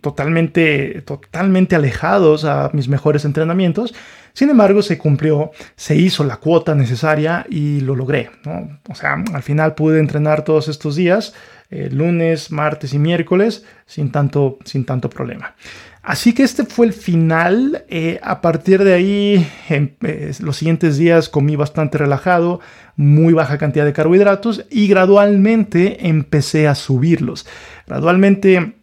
totalmente, 0.00 1.02
totalmente 1.02 1.76
alejados 1.76 2.44
a 2.44 2.70
mis 2.72 2.88
mejores 2.88 3.24
entrenamientos. 3.24 3.94
Sin 4.32 4.50
embargo, 4.50 4.82
se 4.82 4.98
cumplió, 4.98 5.52
se 5.76 5.94
hizo 5.94 6.24
la 6.24 6.38
cuota 6.38 6.74
necesaria 6.74 7.46
y 7.48 7.80
lo 7.80 7.94
logré. 7.94 8.30
O 8.88 8.94
sea, 8.94 9.22
al 9.32 9.42
final 9.42 9.74
pude 9.74 10.00
entrenar 10.00 10.42
todos 10.42 10.68
estos 10.68 10.96
días, 10.96 11.34
eh, 11.70 11.88
lunes, 11.92 12.50
martes 12.50 12.94
y 12.94 12.98
miércoles, 12.98 13.64
sin 13.86 14.10
tanto, 14.10 14.58
sin 14.64 14.84
tanto 14.84 15.08
problema. 15.08 15.54
Así 16.04 16.34
que 16.34 16.42
este 16.42 16.66
fue 16.66 16.86
el 16.86 16.92
final. 16.92 17.84
Eh, 17.88 18.20
a 18.22 18.42
partir 18.42 18.84
de 18.84 18.92
ahí, 18.92 19.50
eh, 19.70 20.32
los 20.40 20.58
siguientes 20.58 20.98
días 20.98 21.30
comí 21.30 21.56
bastante 21.56 21.96
relajado, 21.96 22.60
muy 22.94 23.32
baja 23.32 23.56
cantidad 23.56 23.86
de 23.86 23.94
carbohidratos 23.94 24.66
y 24.70 24.86
gradualmente 24.86 26.06
empecé 26.06 26.68
a 26.68 26.74
subirlos. 26.74 27.46
Gradualmente 27.86 28.74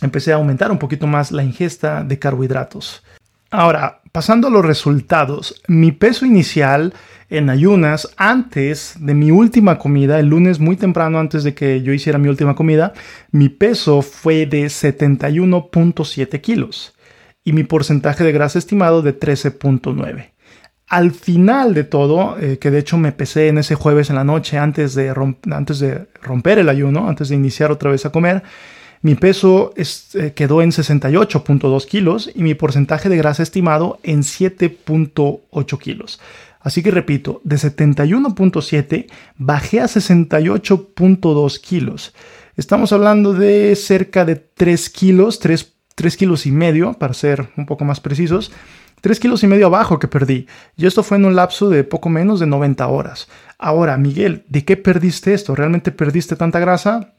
empecé 0.00 0.32
a 0.32 0.36
aumentar 0.36 0.70
un 0.70 0.78
poquito 0.78 1.08
más 1.08 1.32
la 1.32 1.42
ingesta 1.42 2.04
de 2.04 2.20
carbohidratos. 2.20 3.02
Ahora, 3.50 3.99
pasando 4.12 4.48
a 4.48 4.50
los 4.50 4.64
resultados, 4.64 5.60
mi 5.68 5.92
peso 5.92 6.26
inicial 6.26 6.94
en 7.28 7.48
ayunas 7.48 8.08
antes 8.16 8.94
de 8.98 9.14
mi 9.14 9.30
última 9.30 9.78
comida, 9.78 10.18
el 10.18 10.26
lunes 10.26 10.58
muy 10.58 10.76
temprano 10.76 11.18
antes 11.18 11.44
de 11.44 11.54
que 11.54 11.82
yo 11.82 11.92
hiciera 11.92 12.18
mi 12.18 12.28
última 12.28 12.56
comida, 12.56 12.92
mi 13.30 13.48
peso 13.48 14.02
fue 14.02 14.46
de 14.46 14.64
71.7 14.64 16.40
kilos 16.40 16.94
y 17.44 17.52
mi 17.52 17.62
porcentaje 17.62 18.24
de 18.24 18.32
grasa 18.32 18.58
estimado 18.58 19.02
de 19.02 19.18
13.9. 19.18 20.32
Al 20.88 21.12
final 21.12 21.72
de 21.72 21.84
todo, 21.84 22.36
eh, 22.40 22.58
que 22.58 22.72
de 22.72 22.80
hecho 22.80 22.98
me 22.98 23.12
pesé 23.12 23.46
en 23.46 23.58
ese 23.58 23.76
jueves 23.76 24.10
en 24.10 24.16
la 24.16 24.24
noche 24.24 24.58
antes 24.58 24.94
de, 24.96 25.14
antes 25.52 25.78
de 25.78 26.08
romper 26.20 26.58
el 26.58 26.68
ayuno, 26.68 27.08
antes 27.08 27.28
de 27.28 27.36
iniciar 27.36 27.70
otra 27.70 27.92
vez 27.92 28.04
a 28.06 28.10
comer, 28.10 28.42
mi 29.02 29.14
peso 29.14 29.72
eh, 29.76 30.32
quedó 30.34 30.60
en 30.60 30.72
68.2 30.72 31.86
kilos 31.86 32.30
y 32.34 32.42
mi 32.42 32.54
porcentaje 32.54 33.08
de 33.08 33.16
grasa 33.16 33.42
estimado 33.42 33.98
en 34.02 34.20
7.8 34.20 35.78
kilos. 35.78 36.20
Así 36.60 36.82
que 36.82 36.90
repito, 36.90 37.40
de 37.42 37.56
71.7 37.56 39.06
bajé 39.38 39.80
a 39.80 39.84
68.2 39.84 41.60
kilos. 41.60 42.14
Estamos 42.56 42.92
hablando 42.92 43.32
de 43.32 43.74
cerca 43.74 44.26
de 44.26 44.36
3 44.36 44.90
kilos, 44.90 45.38
3, 45.38 45.72
3 45.94 46.16
kilos 46.18 46.44
y 46.44 46.52
medio, 46.52 46.92
para 46.92 47.14
ser 47.14 47.48
un 47.56 47.64
poco 47.64 47.86
más 47.86 48.00
precisos. 48.00 48.52
3 49.00 49.18
kilos 49.18 49.42
y 49.42 49.46
medio 49.46 49.68
abajo 49.68 49.98
que 49.98 50.08
perdí. 50.08 50.46
Y 50.76 50.84
esto 50.84 51.02
fue 51.02 51.16
en 51.16 51.24
un 51.24 51.34
lapso 51.34 51.70
de 51.70 51.84
poco 51.84 52.10
menos 52.10 52.38
de 52.38 52.46
90 52.46 52.86
horas. 52.86 53.28
Ahora, 53.56 53.96
Miguel, 53.96 54.44
¿de 54.48 54.66
qué 54.66 54.76
perdiste 54.76 55.32
esto? 55.32 55.54
¿Realmente 55.54 55.90
perdiste 55.90 56.36
tanta 56.36 56.60
grasa? 56.60 57.14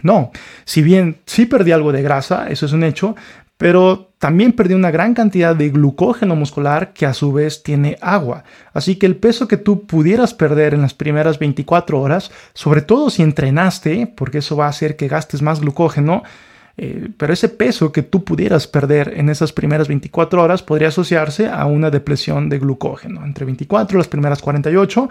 No, 0.00 0.32
si 0.64 0.82
bien 0.82 1.18
sí 1.26 1.46
perdí 1.46 1.72
algo 1.72 1.92
de 1.92 2.02
grasa, 2.02 2.48
eso 2.48 2.66
es 2.66 2.72
un 2.72 2.82
hecho, 2.82 3.14
pero 3.56 4.12
también 4.18 4.52
perdí 4.52 4.74
una 4.74 4.90
gran 4.90 5.14
cantidad 5.14 5.54
de 5.54 5.68
glucógeno 5.68 6.34
muscular 6.34 6.92
que 6.92 7.06
a 7.06 7.14
su 7.14 7.32
vez 7.32 7.62
tiene 7.62 7.96
agua. 8.00 8.44
Así 8.72 8.96
que 8.96 9.06
el 9.06 9.16
peso 9.16 9.46
que 9.46 9.56
tú 9.56 9.86
pudieras 9.86 10.34
perder 10.34 10.74
en 10.74 10.82
las 10.82 10.94
primeras 10.94 11.38
24 11.38 12.00
horas, 12.00 12.32
sobre 12.54 12.82
todo 12.82 13.10
si 13.10 13.22
entrenaste, 13.22 14.12
porque 14.16 14.38
eso 14.38 14.56
va 14.56 14.66
a 14.66 14.70
hacer 14.70 14.96
que 14.96 15.08
gastes 15.08 15.42
más 15.42 15.60
glucógeno, 15.60 16.22
eh, 16.76 17.10
pero 17.16 17.32
ese 17.32 17.48
peso 17.48 17.92
que 17.92 18.02
tú 18.02 18.24
pudieras 18.24 18.66
perder 18.66 19.12
en 19.16 19.28
esas 19.28 19.52
primeras 19.52 19.88
24 19.88 20.42
horas 20.42 20.62
podría 20.62 20.88
asociarse 20.88 21.48
a 21.48 21.66
una 21.66 21.90
depresión 21.90 22.48
de 22.48 22.58
glucógeno. 22.58 23.24
Entre 23.24 23.44
24 23.44 23.96
y 23.96 23.98
las 23.98 24.08
primeras 24.08 24.40
48 24.40 25.08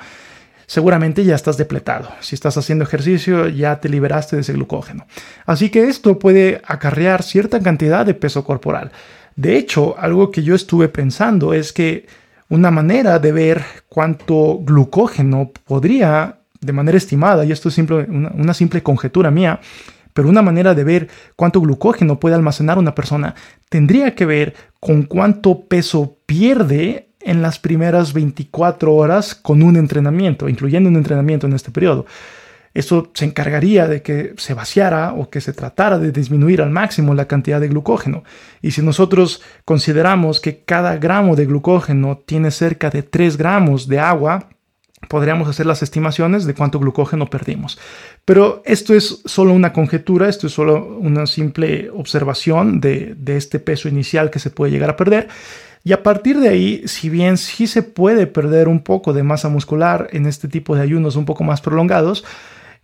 seguramente 0.72 1.26
ya 1.26 1.36
estás 1.36 1.58
depletado. 1.58 2.08
Si 2.22 2.34
estás 2.34 2.56
haciendo 2.56 2.86
ejercicio, 2.86 3.50
ya 3.50 3.82
te 3.82 3.90
liberaste 3.90 4.38
de 4.38 4.42
ese 4.42 4.54
glucógeno. 4.54 5.06
Así 5.46 5.70
que 5.70 5.90
esto 5.90 6.18
puede 6.18 6.62
acarrear 6.66 7.24
cierta 7.24 7.60
cantidad 7.60 8.06
de 8.06 8.14
peso 8.14 8.46
corporal. 8.46 8.94
De 9.36 9.58
hecho, 9.58 10.00
algo 10.00 10.32
que 10.32 10.44
yo 10.44 10.56
estuve 10.56 10.88
pensando 10.88 11.54
es 11.54 11.74
que 11.74 12.08
una 12.48 12.72
manera 12.72 13.20
de 13.20 13.34
ver 13.34 13.66
cuánto 13.90 14.60
glucógeno 14.60 15.52
podría, 15.66 16.38
de 16.62 16.72
manera 16.72 16.98
estimada, 16.98 17.44
y 17.44 17.52
esto 17.52 17.68
es 17.68 17.76
simple, 17.76 18.06
una, 18.08 18.32
una 18.34 18.54
simple 18.54 18.82
conjetura 18.82 19.30
mía, 19.30 19.60
pero 20.14 20.30
una 20.30 20.42
manera 20.42 20.74
de 20.74 20.86
ver 20.86 21.10
cuánto 21.36 21.60
glucógeno 21.60 22.18
puede 22.18 22.36
almacenar 22.36 22.78
una 22.78 22.96
persona 22.96 23.36
tendría 23.68 24.16
que 24.16 24.26
ver 24.26 24.54
con 24.80 25.04
cuánto 25.04 25.66
peso 25.66 26.16
pierde 26.26 27.11
en 27.24 27.42
las 27.42 27.60
primeras 27.60 28.14
24 28.14 28.94
horas 28.94 29.36
con 29.36 29.62
un 29.64 29.78
entrenamiento, 29.78 30.50
incluyendo 30.50 30.90
un 30.90 30.96
entrenamiento 30.96 31.48
en 31.48 31.54
este 31.54 31.72
periodo. 31.72 32.06
Esto 32.74 33.12
se 33.14 33.26
encargaría 33.26 33.88
de 33.88 34.02
que 34.02 34.34
se 34.38 34.54
vaciara 34.54 35.14
o 35.14 35.30
que 35.30 35.42
se 35.42 35.52
tratara 35.52 36.00
de 36.00 36.12
disminuir 36.12 36.62
al 36.62 36.70
máximo 36.70 37.14
la 37.14 37.28
cantidad 37.28 37.60
de 37.60 37.68
glucógeno. 37.68 38.24
Y 38.62 38.72
si 38.72 38.82
nosotros 38.82 39.42
consideramos 39.66 40.40
que 40.40 40.64
cada 40.64 40.96
gramo 40.98 41.36
de 41.36 41.46
glucógeno 41.46 42.22
tiene 42.26 42.50
cerca 42.50 42.90
de 42.90 43.04
3 43.04 43.36
gramos 43.36 43.88
de 43.88 44.00
agua, 44.00 44.48
podríamos 45.10 45.50
hacer 45.50 45.66
las 45.66 45.84
estimaciones 45.84 46.46
de 46.46 46.54
cuánto 46.54 46.80
glucógeno 46.80 47.30
perdimos. 47.30 47.78
Pero 48.24 48.62
esto 48.66 48.94
es 48.94 49.22
solo 49.26 49.52
una 49.52 49.74
conjetura, 49.74 50.30
esto 50.30 50.48
es 50.48 50.54
solo 50.54 50.98
una 50.98 51.28
simple 51.28 51.90
observación 51.90 52.80
de, 52.80 53.16
de 53.18 53.36
este 53.36 53.60
peso 53.60 53.90
inicial 53.90 54.30
que 54.30 54.40
se 54.40 54.50
puede 54.50 54.72
llegar 54.72 54.92
a 54.92 54.96
perder. 54.96 55.28
Y 55.84 55.94
a 55.94 56.04
partir 56.04 56.40
de 56.40 56.50
ahí, 56.50 56.84
si 56.86 57.10
bien 57.10 57.38
sí 57.38 57.66
se 57.66 57.82
puede 57.82 58.28
perder 58.28 58.68
un 58.68 58.82
poco 58.82 59.14
de 59.14 59.24
masa 59.24 59.50
muscular 59.50 60.10
en 60.12 60.28
este 60.28 60.48
tipo 60.48 60.76
de 60.76 60.82
ayunos 60.82 61.16
un 61.16 61.26
poco 61.26 61.44
más 61.44 61.62
prolongados, 61.62 62.24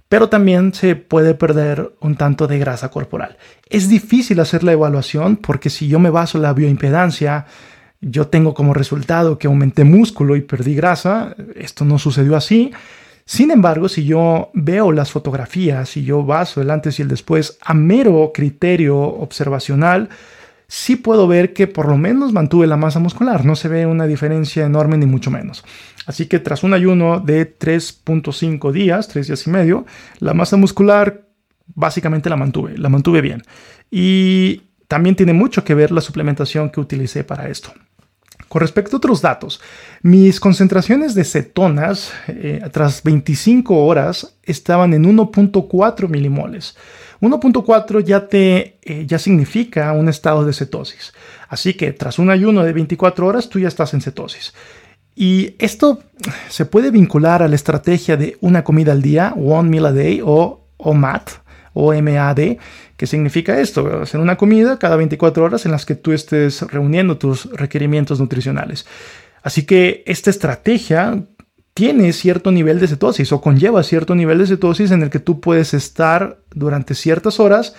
pero 0.09 0.29
también 0.29 0.73
se 0.73 0.95
puede 0.95 1.33
perder 1.33 1.91
un 1.99 2.15
tanto 2.15 2.47
de 2.47 2.59
grasa 2.59 2.89
corporal. 2.89 3.37
Es 3.69 3.89
difícil 3.89 4.39
hacer 4.39 4.63
la 4.63 4.71
evaluación 4.71 5.35
porque 5.37 5.69
si 5.69 5.87
yo 5.87 5.99
me 5.99 6.09
baso 6.09 6.37
en 6.37 6.43
la 6.43 6.53
bioimpedancia, 6.53 7.45
yo 8.01 8.27
tengo 8.27 8.53
como 8.53 8.73
resultado 8.73 9.37
que 9.37 9.47
aumenté 9.47 9.83
músculo 9.83 10.35
y 10.35 10.41
perdí 10.41 10.75
grasa. 10.75 11.35
Esto 11.55 11.83
no 11.83 11.99
sucedió 11.99 12.35
así. 12.35 12.71
Sin 13.25 13.51
embargo, 13.51 13.89
si 13.89 14.05
yo 14.05 14.49
veo 14.53 14.93
las 14.93 15.11
fotografías, 15.11 15.89
si 15.89 16.03
yo 16.03 16.23
baso 16.23 16.61
el 16.61 16.71
antes 16.71 16.97
y 16.97 17.01
el 17.01 17.09
después 17.09 17.57
a 17.61 17.73
mero 17.73 18.31
criterio 18.33 18.97
observacional, 18.97 20.09
sí 20.67 20.95
puedo 20.95 21.27
ver 21.27 21.53
que 21.53 21.67
por 21.67 21.87
lo 21.87 21.97
menos 21.97 22.33
mantuve 22.33 22.67
la 22.67 22.77
masa 22.77 22.99
muscular. 22.99 23.45
No 23.45 23.55
se 23.55 23.67
ve 23.67 23.85
una 23.85 24.07
diferencia 24.07 24.65
enorme 24.65 24.97
ni 24.97 25.05
mucho 25.05 25.31
menos. 25.31 25.63
Así 26.05 26.27
que 26.27 26.39
tras 26.39 26.63
un 26.63 26.73
ayuno 26.73 27.19
de 27.19 27.57
3.5 27.57 28.71
días, 28.71 29.07
3 29.07 29.27
días 29.27 29.47
y 29.47 29.49
medio, 29.49 29.85
la 30.19 30.33
masa 30.33 30.57
muscular 30.57 31.27
básicamente 31.67 32.29
la 32.29 32.37
mantuve, 32.37 32.77
la 32.77 32.89
mantuve 32.89 33.21
bien. 33.21 33.43
Y 33.91 34.63
también 34.87 35.15
tiene 35.15 35.33
mucho 35.33 35.63
que 35.63 35.75
ver 35.75 35.91
la 35.91 36.01
suplementación 36.01 36.69
que 36.69 36.79
utilicé 36.79 37.23
para 37.23 37.49
esto. 37.49 37.73
Con 38.47 38.61
respecto 38.61 38.95
a 38.95 38.99
otros 38.99 39.21
datos, 39.21 39.59
mis 40.01 40.39
concentraciones 40.39 41.13
de 41.15 41.25
cetonas 41.25 42.13
eh, 42.27 42.61
tras 42.71 43.03
25 43.03 43.85
horas 43.85 44.37
estaban 44.43 44.93
en 44.93 45.03
1.4 45.03 46.07
milimoles. 46.07 46.77
1.4 47.21 48.03
ya, 48.03 48.27
te, 48.27 48.77
eh, 48.81 49.05
ya 49.05 49.19
significa 49.19 49.91
un 49.93 50.09
estado 50.09 50.45
de 50.45 50.53
cetosis. 50.53 51.13
Así 51.49 51.73
que 51.73 51.91
tras 51.93 52.19
un 52.19 52.29
ayuno 52.29 52.63
de 52.63 52.73
24 52.73 53.25
horas 53.25 53.49
tú 53.49 53.59
ya 53.59 53.67
estás 53.67 53.93
en 53.93 54.01
cetosis. 54.01 54.53
Y 55.15 55.55
esto 55.57 55.99
se 56.49 56.65
puede 56.65 56.91
vincular 56.91 57.41
a 57.41 57.47
la 57.47 57.55
estrategia 57.55 58.17
de 58.17 58.37
una 58.39 58.63
comida 58.63 58.91
al 58.91 59.01
día, 59.01 59.33
one 59.35 59.69
meal 59.69 59.87
a 59.87 59.91
day 59.91 60.21
o 60.23 60.67
OMAD, 60.77 61.23
o 61.73 61.93
MAD, 61.93 62.57
¿Qué 62.97 63.05
significa 63.05 63.59
esto? 63.59 64.01
Hacer 64.01 64.19
una 64.19 64.37
comida 64.37 64.79
cada 64.79 64.95
24 64.95 65.43
horas 65.43 65.65
en 65.67 65.71
las 65.71 65.85
que 65.85 65.93
tú 65.93 66.13
estés 66.13 66.63
reuniendo 66.63 67.19
tus 67.19 67.45
requerimientos 67.51 68.19
nutricionales. 68.19 68.87
Así 69.43 69.67
que 69.67 70.03
esta 70.07 70.31
estrategia 70.31 71.23
tiene 71.77 72.11
cierto 72.11 72.51
nivel 72.51 72.79
de 72.79 72.87
cetosis 72.87 73.31
o 73.31 73.39
conlleva 73.39 73.83
cierto 73.83 74.15
nivel 74.15 74.39
de 74.39 74.47
cetosis 74.47 74.89
en 74.89 75.03
el 75.03 75.11
que 75.11 75.19
tú 75.19 75.39
puedes 75.39 75.75
estar 75.75 76.39
durante 76.55 76.95
ciertas 76.95 77.39
horas, 77.39 77.75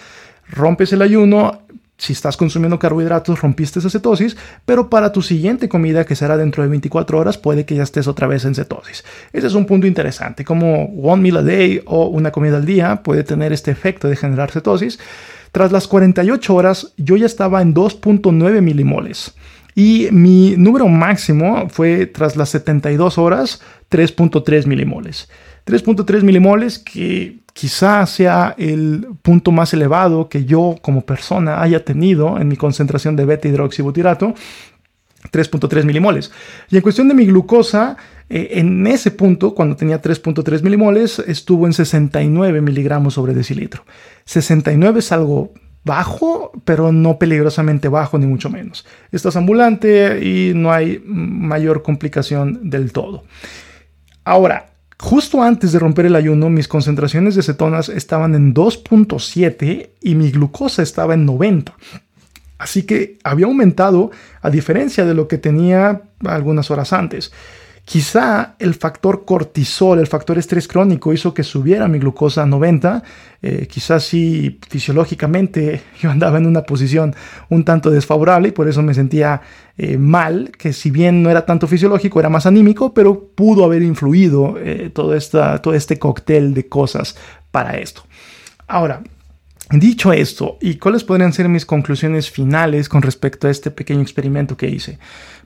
rompes 0.48 0.92
el 0.92 1.02
ayuno, 1.02 1.62
si 1.96 2.12
estás 2.12 2.36
consumiendo 2.36 2.78
carbohidratos, 2.78 3.40
rompiste 3.40 3.80
esa 3.80 3.90
cetosis, 3.90 4.36
pero 4.64 4.88
para 4.88 5.10
tu 5.10 5.20
siguiente 5.20 5.68
comida, 5.68 6.04
que 6.04 6.14
será 6.14 6.36
dentro 6.36 6.62
de 6.62 6.68
24 6.68 7.18
horas, 7.18 7.38
puede 7.38 7.64
que 7.66 7.74
ya 7.74 7.82
estés 7.82 8.06
otra 8.06 8.28
vez 8.28 8.44
en 8.44 8.54
cetosis. 8.54 9.04
Ese 9.32 9.48
es 9.48 9.54
un 9.54 9.66
punto 9.66 9.88
interesante, 9.88 10.44
como 10.44 10.84
one 11.02 11.20
meal 11.20 11.38
a 11.38 11.42
day 11.42 11.82
o 11.84 12.06
una 12.06 12.30
comida 12.30 12.56
al 12.56 12.66
día 12.66 13.02
puede 13.02 13.24
tener 13.24 13.52
este 13.52 13.72
efecto 13.72 14.06
de 14.06 14.14
generar 14.14 14.52
cetosis. 14.52 15.00
Tras 15.50 15.72
las 15.72 15.88
48 15.88 16.54
horas, 16.54 16.92
yo 16.98 17.16
ya 17.16 17.26
estaba 17.26 17.62
en 17.62 17.74
2.9 17.74 18.60
milimoles. 18.62 19.34
Y 19.78 20.08
mi 20.10 20.56
número 20.56 20.88
máximo 20.88 21.68
fue 21.68 22.06
tras 22.06 22.34
las 22.34 22.48
72 22.48 23.16
horas, 23.16 23.62
3.3 23.92 24.66
milimoles. 24.66 25.28
3.3 25.66 26.24
milimoles 26.24 26.80
que 26.80 27.38
quizá 27.52 28.04
sea 28.06 28.56
el 28.58 29.06
punto 29.22 29.52
más 29.52 29.72
elevado 29.72 30.28
que 30.28 30.44
yo 30.44 30.74
como 30.82 31.02
persona 31.02 31.62
haya 31.62 31.84
tenido 31.84 32.40
en 32.40 32.48
mi 32.48 32.56
concentración 32.56 33.14
de 33.14 33.24
beta 33.24 33.46
hidroxibutirato, 33.46 34.34
3.3 35.30 35.84
milimoles. 35.84 36.32
Y 36.70 36.74
en 36.74 36.82
cuestión 36.82 37.06
de 37.06 37.14
mi 37.14 37.26
glucosa, 37.26 37.96
eh, 38.28 38.48
en 38.54 38.84
ese 38.84 39.12
punto, 39.12 39.54
cuando 39.54 39.76
tenía 39.76 40.02
3.3 40.02 40.60
milimoles, 40.60 41.20
estuvo 41.20 41.68
en 41.68 41.72
69 41.72 42.62
miligramos 42.62 43.14
sobre 43.14 43.32
decilitro. 43.32 43.84
69 44.24 44.98
es 44.98 45.12
algo 45.12 45.52
bajo, 45.84 46.52
pero 46.64 46.92
no 46.92 47.18
peligrosamente 47.18 47.88
bajo, 47.88 48.18
ni 48.18 48.26
mucho 48.26 48.50
menos. 48.50 48.86
Estás 49.12 49.36
ambulante 49.36 50.24
y 50.24 50.52
no 50.54 50.72
hay 50.72 51.02
mayor 51.04 51.82
complicación 51.82 52.70
del 52.70 52.92
todo. 52.92 53.24
Ahora, 54.24 54.66
Justo 55.00 55.44
antes 55.44 55.70
de 55.70 55.78
romper 55.78 56.06
el 56.06 56.16
ayuno, 56.16 56.50
mis 56.50 56.66
concentraciones 56.66 57.36
de 57.36 57.44
cetonas 57.44 57.88
estaban 57.88 58.34
en 58.34 58.52
2.7 58.52 59.90
y 60.00 60.14
mi 60.16 60.32
glucosa 60.32 60.82
estaba 60.82 61.14
en 61.14 61.24
90. 61.24 61.72
Así 62.58 62.82
que 62.82 63.18
había 63.22 63.46
aumentado 63.46 64.10
a 64.42 64.50
diferencia 64.50 65.04
de 65.04 65.14
lo 65.14 65.28
que 65.28 65.38
tenía 65.38 66.02
algunas 66.24 66.72
horas 66.72 66.92
antes. 66.92 67.32
Quizá 67.88 68.54
el 68.58 68.74
factor 68.74 69.24
cortisol, 69.24 69.98
el 69.98 70.06
factor 70.06 70.36
estrés 70.36 70.68
crónico 70.68 71.10
hizo 71.14 71.32
que 71.32 71.42
subiera 71.42 71.88
mi 71.88 71.98
glucosa 71.98 72.42
a 72.42 72.46
90. 72.46 73.02
Eh, 73.40 73.66
quizás 73.66 74.10
fisiológicamente 74.68 75.80
yo 76.02 76.10
andaba 76.10 76.36
en 76.36 76.44
una 76.44 76.64
posición 76.64 77.16
un 77.48 77.64
tanto 77.64 77.90
desfavorable 77.90 78.48
y 78.48 78.52
por 78.52 78.68
eso 78.68 78.82
me 78.82 78.92
sentía 78.92 79.40
eh, 79.78 79.96
mal, 79.96 80.52
que 80.58 80.74
si 80.74 80.90
bien 80.90 81.22
no 81.22 81.30
era 81.30 81.46
tanto 81.46 81.66
fisiológico, 81.66 82.20
era 82.20 82.28
más 82.28 82.44
anímico, 82.44 82.92
pero 82.92 83.30
pudo 83.34 83.64
haber 83.64 83.80
influido 83.80 84.56
eh, 84.58 84.90
todo, 84.92 85.14
esta, 85.14 85.62
todo 85.62 85.72
este 85.72 85.98
cóctel 85.98 86.52
de 86.52 86.68
cosas 86.68 87.16
para 87.50 87.78
esto. 87.78 88.02
Ahora, 88.66 89.00
Dicho 89.70 90.14
esto, 90.14 90.56
¿y 90.62 90.76
cuáles 90.76 91.04
podrían 91.04 91.34
ser 91.34 91.46
mis 91.50 91.66
conclusiones 91.66 92.30
finales 92.30 92.88
con 92.88 93.02
respecto 93.02 93.46
a 93.46 93.50
este 93.50 93.70
pequeño 93.70 94.00
experimento 94.00 94.56
que 94.56 94.66
hice? 94.66 94.98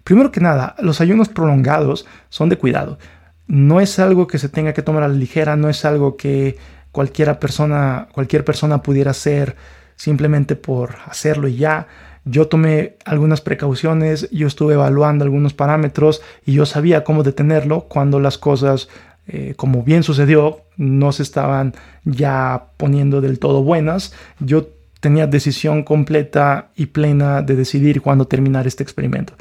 Primero 0.04 0.32
que 0.32 0.40
nada, 0.40 0.74
los 0.80 1.00
ayunos 1.00 1.28
prolongados 1.28 2.06
son 2.28 2.48
de 2.48 2.58
cuidado. 2.58 2.98
No 3.46 3.80
es 3.80 3.98
algo 3.98 4.26
que 4.26 4.38
se 4.38 4.48
tenga 4.48 4.72
que 4.72 4.82
tomar 4.82 5.02
a 5.02 5.08
la 5.08 5.14
ligera, 5.14 5.56
no 5.56 5.68
es 5.68 5.84
algo 5.84 6.16
que 6.16 6.56
cualquiera 6.90 7.40
persona, 7.40 8.08
cualquier 8.12 8.44
persona 8.44 8.82
pudiera 8.82 9.12
hacer 9.12 9.56
simplemente 9.96 10.56
por 10.56 10.96
hacerlo 11.06 11.48
y 11.48 11.56
ya. 11.56 11.86
Yo 12.24 12.46
tomé 12.46 12.96
algunas 13.04 13.40
precauciones, 13.40 14.30
yo 14.30 14.46
estuve 14.46 14.74
evaluando 14.74 15.24
algunos 15.24 15.54
parámetros 15.54 16.22
y 16.46 16.52
yo 16.52 16.66
sabía 16.66 17.02
cómo 17.02 17.22
detenerlo 17.24 17.82
cuando 17.88 18.20
las 18.20 18.38
cosas 18.38 18.88
eh, 19.28 19.54
como 19.56 19.82
bien 19.82 20.02
sucedió, 20.02 20.62
no 20.76 21.12
se 21.12 21.22
estaban 21.22 21.74
ya 22.04 22.66
poniendo 22.76 23.20
del 23.20 23.38
todo 23.38 23.62
buenas. 23.62 24.12
Yo 24.40 24.68
tenía 25.00 25.26
decisión 25.26 25.82
completa 25.84 26.70
y 26.76 26.86
plena 26.86 27.42
de 27.42 27.56
decidir 27.56 28.02
cuándo 28.02 28.26
terminar 28.26 28.66
este 28.66 28.82
experimento. 28.82 29.34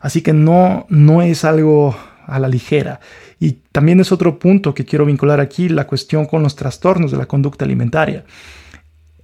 Así 0.00 0.22
que 0.22 0.32
no, 0.32 0.86
no 0.88 1.22
es 1.22 1.44
algo 1.44 1.96
a 2.26 2.38
la 2.38 2.48
ligera. 2.48 3.00
Y 3.38 3.52
también 3.72 4.00
es 4.00 4.12
otro 4.12 4.38
punto 4.38 4.74
que 4.74 4.84
quiero 4.84 5.04
vincular 5.04 5.40
aquí, 5.40 5.68
la 5.68 5.86
cuestión 5.86 6.26
con 6.26 6.42
los 6.42 6.56
trastornos 6.56 7.10
de 7.10 7.18
la 7.18 7.26
conducta 7.26 7.64
alimentaria. 7.64 8.24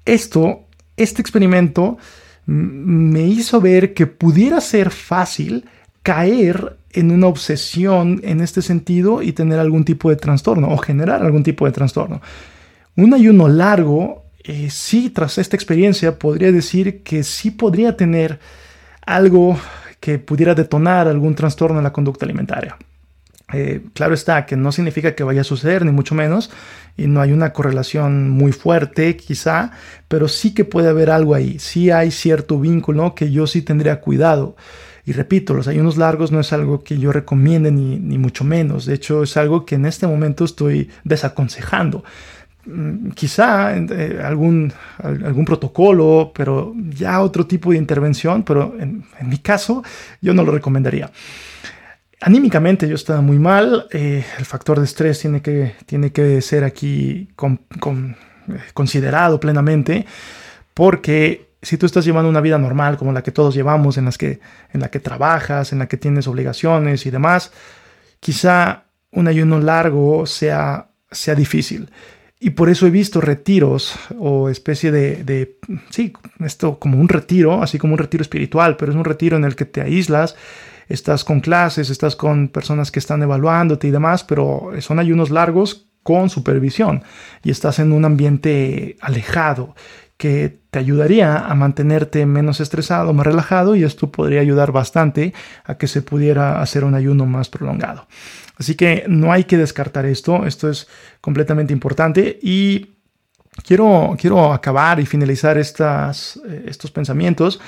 Esto, 0.04 0.64
este 0.96 1.22
experimento 1.22 1.98
me 2.46 3.22
hizo 3.22 3.61
ver 3.61 3.94
que 3.94 4.06
pudiera 4.06 4.61
ser 4.61 4.90
fácil 4.90 5.66
caer 6.02 6.76
en 6.90 7.11
una 7.11 7.28
obsesión 7.28 8.20
en 8.24 8.40
este 8.40 8.61
sentido 8.61 9.22
y 9.22 9.32
tener 9.32 9.58
algún 9.58 9.85
tipo 9.85 10.11
de 10.11 10.16
trastorno 10.16 10.68
o 10.68 10.76
generar 10.76 11.22
algún 11.22 11.42
tipo 11.42 11.64
de 11.64 11.72
trastorno. 11.72 12.20
Un 12.96 13.14
ayuno 13.14 13.48
largo, 13.48 14.24
eh, 14.44 14.68
sí, 14.70 15.08
tras 15.11 15.38
esta 15.38 15.56
experiencia, 15.56 16.18
podría 16.18 16.52
decir 16.52 17.02
que 17.02 17.22
sí 17.22 17.50
podría 17.50 17.96
tener 17.96 18.40
algo 19.06 19.56
que 20.02 20.18
pudiera 20.18 20.56
detonar 20.56 21.06
algún 21.06 21.36
trastorno 21.36 21.78
en 21.78 21.84
la 21.84 21.92
conducta 21.92 22.26
alimentaria. 22.26 22.76
Eh, 23.52 23.82
claro 23.94 24.14
está 24.14 24.46
que 24.46 24.56
no 24.56 24.72
significa 24.72 25.14
que 25.14 25.22
vaya 25.22 25.42
a 25.42 25.44
suceder, 25.44 25.84
ni 25.84 25.92
mucho 25.92 26.16
menos, 26.16 26.50
y 26.96 27.06
no 27.06 27.20
hay 27.20 27.30
una 27.30 27.52
correlación 27.52 28.28
muy 28.28 28.50
fuerte 28.50 29.16
quizá, 29.16 29.70
pero 30.08 30.26
sí 30.26 30.54
que 30.54 30.64
puede 30.64 30.88
haber 30.88 31.08
algo 31.08 31.36
ahí, 31.36 31.60
sí 31.60 31.92
hay 31.92 32.10
cierto 32.10 32.58
vínculo 32.58 33.14
que 33.14 33.30
yo 33.30 33.46
sí 33.46 33.62
tendría 33.62 34.00
cuidado. 34.00 34.56
Y 35.04 35.12
repito, 35.12 35.54
los 35.54 35.68
ayunos 35.68 35.96
largos 35.96 36.32
no 36.32 36.40
es 36.40 36.52
algo 36.52 36.82
que 36.82 36.98
yo 36.98 37.12
recomiende 37.12 37.70
ni, 37.70 38.18
mucho 38.18 38.42
menos. 38.42 38.86
De 38.86 38.94
hecho, 38.94 39.22
es 39.22 39.36
algo 39.36 39.64
que 39.66 39.76
en 39.76 39.86
este 39.86 40.06
momento 40.06 40.44
estoy 40.44 40.90
desaconsejando. 41.04 42.04
Mm, 42.64 43.11
quizá 43.11 43.77
eh, 43.77 44.20
algún, 44.25 44.72
algún 44.98 45.44
protocolo, 45.44 46.31
pero 46.33 46.72
ya 46.90 47.20
otro 47.20 47.44
tipo 47.44 47.72
de 47.72 47.79
intervención, 47.79 48.44
pero 48.44 48.77
en, 48.79 49.05
mi 49.22 49.38
caso 49.38 49.83
yo 50.20 50.33
no 50.33 50.44
lo 50.44 50.53
recomendaría. 50.53 51.11
Anímicamente 52.20 52.88
yo 52.88 52.94
estaba 52.94 53.20
muy 53.20 53.40
mal, 53.40 53.88
eh, 53.90 54.25
el 54.38 54.44
factor 54.44 54.79
de 54.79 54.85
estrés 54.85 55.18
tiene 55.18 55.42
que, 55.42 55.75
tiene 55.87 56.12
que 56.12 56.40
ser 56.40 56.62
aquí 56.62 57.29
eh, 57.29 58.59
considerado 58.72 59.40
plenamente 59.40 60.07
porque 60.72 61.48
si 61.62 61.77
tú 61.77 61.87
estás 61.87 62.05
llevando 62.05 62.29
una 62.29 62.40
vida 62.40 62.59
normal 62.59 62.96
como 62.96 63.12
la 63.12 63.22
que 63.22 63.33
todos 63.33 63.55
llevamos, 63.57 63.98
en, 63.98 64.05
las 64.05 64.18
que, 64.18 64.38
en 64.72 64.81
la 64.81 64.88
que 64.88 65.01
trabajas, 65.01 65.72
en 65.72 65.81
la 65.81 65.88
que 65.88 65.96
tienes 65.96 66.29
obligaciones 66.29 67.07
y 67.07 67.11
demás, 67.11 67.53
quizá 68.20 68.85
un 69.11 69.27
ayuno 69.27 69.59
largo 69.59 70.27
sea, 70.27 70.87
sea 71.11 71.35
difícil. 71.35 71.90
Y 72.44 72.50
por 72.50 72.68
eso 72.68 72.88
he 72.88 72.90
visto 72.90 73.20
retiros 73.20 73.94
o 74.18 74.48
especie 74.48 74.90
de, 74.90 75.22
de, 75.22 75.59
sí, 75.90 76.12
esto 76.40 76.76
como 76.81 76.98
un 76.98 77.09
retiro, 77.09 77.62
así 77.62 77.78
como 77.78 77.92
un 77.92 78.00
retiro 78.00 78.20
espiritual, 78.20 78.76
pero 78.76 78.90
es 78.90 78.98
un 78.98 79.05
retiro 79.05 79.37
en 79.37 79.44
el 79.44 79.55
que 79.55 79.64
te 79.64 79.81
aíslas, 79.81 80.35
estás 80.88 81.22
con 81.22 81.38
clases, 81.38 81.88
estás 81.88 82.16
con 82.16 82.48
personas 82.48 82.90
que 82.90 82.98
están 82.98 83.22
evaluándote 83.22 83.87
y 83.87 83.92
demás, 83.92 84.24
pero 84.24 84.72
son 84.81 84.98
ayunos 84.98 85.31
largos 85.31 85.87
con 86.02 86.31
supervisión 86.31 87.05
y 87.44 87.52
estás 87.52 87.78
en 87.78 87.92
un 87.92 88.05
ambiente 88.05 88.96
alejado 89.00 89.76
que 90.16 90.59
te 90.72 90.81
ayudaría 90.81 91.46
a 91.46 91.55
mantenerte 91.55 92.26
menos 92.26 92.61
estresado, 92.61 93.12
más 93.12 93.24
relajado 93.24 93.76
y 93.76 93.85
esto 93.85 94.11
podría 94.11 94.40
ayudar 94.40 94.72
bastante 94.72 95.33
a 95.64 95.76
que 95.76 95.87
se 95.87 96.02
pudiera 96.02 96.61
hacer 96.61 96.83
un 96.83 96.96
ayuno 96.96 97.24
más 97.24 97.48
prolongado. 97.48 98.09
Así 98.56 98.74
que 98.74 99.04
no 99.08 99.32
hay 99.32 99.44
que 99.44 99.56
descartar 99.56 100.06
esto, 100.06 100.46
esto 100.46 100.68
es 100.68 100.86
completamente 101.20 101.72
importante 101.72 102.38
y 102.42 102.96
quiero, 103.64 104.16
quiero 104.18 104.52
acabar 104.52 105.00
y 105.00 105.06
finalizar 105.06 105.58
estas, 105.58 106.40
eh, 106.48 106.64
estos 106.66 106.90
pensamientos 106.90 107.60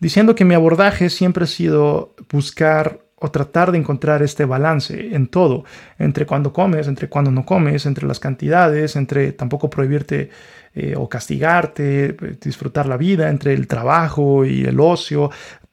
diciendo 0.00 0.34
que 0.34 0.44
mi 0.44 0.54
abordaje 0.54 1.10
siempre 1.10 1.44
ha 1.44 1.46
sido 1.46 2.14
buscar 2.30 3.00
o 3.22 3.30
tratar 3.30 3.70
de 3.70 3.78
encontrar 3.78 4.22
este 4.22 4.46
balance 4.46 5.14
en 5.14 5.28
todo, 5.28 5.64
entre 5.98 6.24
cuando 6.24 6.54
comes, 6.54 6.88
entre 6.88 7.10
cuando 7.10 7.30
no 7.30 7.44
comes, 7.44 7.84
entre 7.84 8.06
las 8.06 8.18
cantidades, 8.18 8.96
entre 8.96 9.32
tampoco 9.32 9.68
prohibirte 9.68 10.30
eh, 10.72 10.94
o 10.96 11.06
castigarte, 11.06 12.06
eh, 12.06 12.16
disfrutar 12.40 12.86
la 12.86 12.96
vida, 12.96 13.28
entre 13.28 13.52
el 13.52 13.66
trabajo 13.66 14.46
y 14.46 14.64
el 14.64 14.80
ocio. 14.80 15.30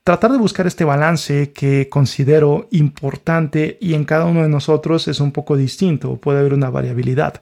Tratar 0.08 0.32
de 0.32 0.38
buscar 0.38 0.66
este 0.68 0.86
balance 0.86 1.52
que 1.52 1.90
considero 1.90 2.70
importante 2.72 3.78
y 3.82 3.94
en 3.94 4.06
cada 4.06 4.24
uno 4.24 4.42
de 4.42 4.48
nosotros 4.48 5.06
es 5.10 5.20
un 5.20 5.34
poco 5.34 5.58
distinto, 5.58 6.16
puede 6.16 6.40
haber 6.40 6.54
una 6.54 6.70
variabilidad. 6.70 7.42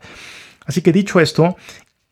Así 0.66 0.82
que 0.82 0.92
dicho 0.92 1.20
esto, 1.20 1.58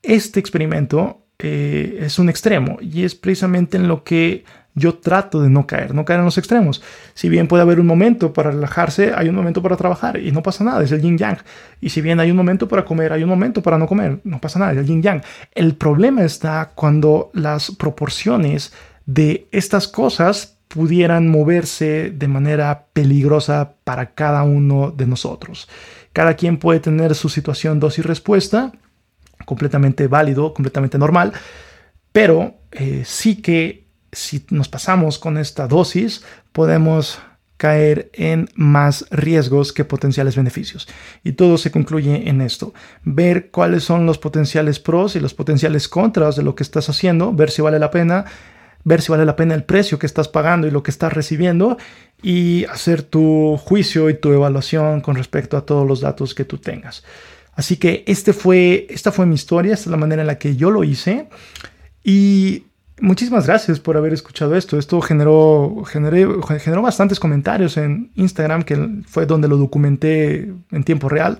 este 0.04 0.40
experimento 0.40 1.26
eh, 1.40 1.98
es 2.02 2.20
un 2.20 2.30
extremo 2.30 2.78
y 2.82 3.04
es 3.04 3.16
precisamente 3.16 3.78
en 3.78 3.88
lo 3.88 4.04
que 4.04 4.44
yo 4.76 5.00
trato 5.00 5.42
de 5.42 5.50
no 5.50 5.66
caer, 5.66 5.96
no 5.96 6.06
caer 6.06 6.20
en 6.20 6.26
los 6.26 6.38
extremos. 6.38 6.84
Si 7.16 7.30
bien 7.30 7.48
puede 7.48 7.64
haber 7.64 7.80
un 7.80 7.88
momento 7.88 8.32
para 8.32 8.52
relajarse, 8.52 9.12
hay 9.16 9.30
un 9.30 9.36
momento 9.36 9.64
para 9.64 9.76
trabajar 9.76 10.20
y 10.20 10.32
no 10.32 10.44
pasa 10.44 10.64
nada, 10.64 10.84
es 10.84 10.92
el 10.92 11.02
yin 11.02 11.18
yang. 11.18 11.40
Y 11.82 11.90
si 11.90 12.02
bien 12.02 12.20
hay 12.20 12.30
un 12.30 12.38
momento 12.38 12.68
para 12.68 12.86
comer, 12.86 13.12
hay 13.12 13.24
un 13.24 13.30
momento 13.30 13.64
para 13.64 13.80
no 13.80 13.88
comer, 13.88 14.20
no 14.24 14.40
pasa 14.40 14.60
nada, 14.60 14.74
es 14.74 14.78
el 14.78 14.86
yin 14.86 15.02
yang. 15.02 15.24
El 15.56 15.76
problema 15.76 16.24
está 16.24 16.74
cuando 16.76 17.32
las 17.34 17.72
proporciones 17.72 18.72
de 19.06 19.48
estas 19.52 19.88
cosas 19.88 20.58
pudieran 20.68 21.28
moverse 21.28 22.12
de 22.12 22.28
manera 22.28 22.88
peligrosa 22.94 23.76
para 23.84 24.14
cada 24.14 24.44
uno 24.44 24.92
de 24.92 25.06
nosotros. 25.06 25.68
Cada 26.14 26.36
quien 26.36 26.58
puede 26.58 26.80
tener 26.80 27.16
su 27.16 27.30
situación 27.30 27.80
dosis 27.80 28.06
respuesta, 28.06 28.72
completamente 29.46 30.08
válido, 30.08 30.54
completamente 30.54 30.98
normal, 30.98 31.34
pero 32.12 32.56
eh, 32.72 33.04
sí 33.06 33.42
que 33.42 33.88
si 34.12 34.46
nos 34.50 34.70
pasamos 34.70 35.20
con 35.20 35.38
esta 35.38 35.68
dosis, 35.68 36.24
podemos 36.52 37.20
caer 37.58 38.10
en 38.14 38.50
más 38.56 39.06
riesgos 39.10 39.74
que 39.74 39.86
potenciales 39.86 40.36
beneficios. 40.36 40.88
Y 41.24 41.34
todo 41.34 41.58
se 41.58 41.72
concluye 41.72 42.28
en 42.30 42.42
esto. 42.42 42.74
Ver 43.04 43.52
cuáles 43.52 43.84
son 43.84 44.06
los 44.06 44.18
potenciales 44.18 44.80
pros 44.80 45.16
y 45.16 45.20
los 45.20 45.34
potenciales 45.34 45.88
contras 45.88 46.36
de 46.36 46.44
lo 46.44 46.56
que 46.56 46.64
estás 46.64 46.90
haciendo, 46.90 47.32
ver 47.32 47.50
si 47.52 47.62
vale 47.62 47.80
la 47.80 47.92
pena, 47.92 48.26
ver 48.84 49.02
si 49.02 49.12
vale 49.12 49.26
la 49.26 49.36
pena 49.36 49.56
el 49.56 49.64
precio 49.64 50.00
que 50.00 50.06
estás 50.06 50.28
pagando 50.28 50.68
y 50.68 50.72
lo 50.72 50.84
que 50.84 50.92
estás 50.92 51.14
recibiendo 51.14 51.78
y 52.22 52.66
hacer 52.66 53.04
tu 53.04 53.58
juicio 53.58 54.10
y 54.10 54.16
tu 54.16 54.32
evaluación 54.32 55.02
con 55.02 55.16
respecto 55.16 55.58
a 55.58 55.66
todos 55.66 55.88
los 55.88 56.02
datos 56.02 56.36
que 56.36 56.46
tú 56.46 56.58
tengas. 56.58 57.04
Así 57.54 57.78
que 57.78 58.04
este 58.08 58.34
fue, 58.34 58.88
esta 58.90 59.12
fue 59.12 59.26
mi 59.26 59.36
historia, 59.36 59.74
esta 59.74 59.86
es 59.86 59.92
la 59.92 59.98
manera 59.98 60.22
en 60.22 60.28
la 60.28 60.38
que 60.40 60.56
yo 60.56 60.72
lo 60.72 60.84
hice. 60.84 61.30
Y 62.04 62.66
Muchísimas 63.02 63.48
gracias 63.48 63.80
por 63.80 63.98
haber 63.98 64.14
escuchado 64.14 64.56
esto. 64.56 64.78
Esto 64.78 65.02
generó, 65.02 65.84
generó 65.86 66.82
bastantes 66.82 67.20
comentarios 67.20 67.76
en 67.76 68.12
Instagram, 68.16 68.64
que 68.64 69.02
fue 69.08 69.26
donde 69.26 69.48
lo 69.48 69.58
documenté 69.58 70.54
en 70.72 70.84
tiempo 70.84 71.10
real. 71.10 71.40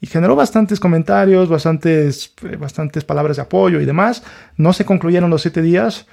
Y 0.00 0.06
generó 0.06 0.34
bastantes 0.34 0.80
comentarios, 0.80 1.48
bastantes, 1.48 2.32
bastantes 2.58 3.04
palabras 3.04 3.36
de 3.36 3.42
apoyo 3.42 3.80
y 3.80 3.84
demás. 3.84 4.22
No 4.56 4.72
se 4.72 4.84
concluyeron 4.86 5.28
los 5.28 5.42
siete 5.42 5.60
días. 5.60 6.06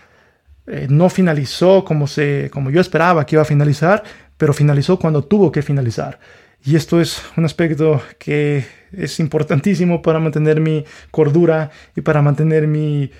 Eh, 0.68 0.88
no 0.90 1.10
finalizó 1.10 1.86
como, 1.86 2.08
se, 2.08 2.50
como 2.52 2.72
yo 2.72 2.82
esperaba 2.82 3.26
que 3.26 3.36
iba 3.36 3.44
a 3.44 3.46
finalizar, 3.46 4.04
pero 4.38 4.54
finalizó 4.54 4.98
cuando 4.98 5.24
tuvo 5.24 5.52
que 5.52 5.62
finalizar. 5.62 6.20
Y 6.64 6.76
esto 6.76 7.00
es 7.00 7.22
un 7.38 7.46
aspecto 7.46 8.02
que 8.18 8.66
es 8.92 9.20
importantísimo 9.20 10.02
para 10.02 10.20
mantener 10.20 10.60
mi 10.60 10.84
cordura 11.12 11.70
y 11.96 12.02
para 12.02 12.24
mantener 12.24 12.68
mi 12.68 13.12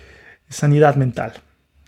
sanidad 0.50 0.96
mental. 0.96 1.34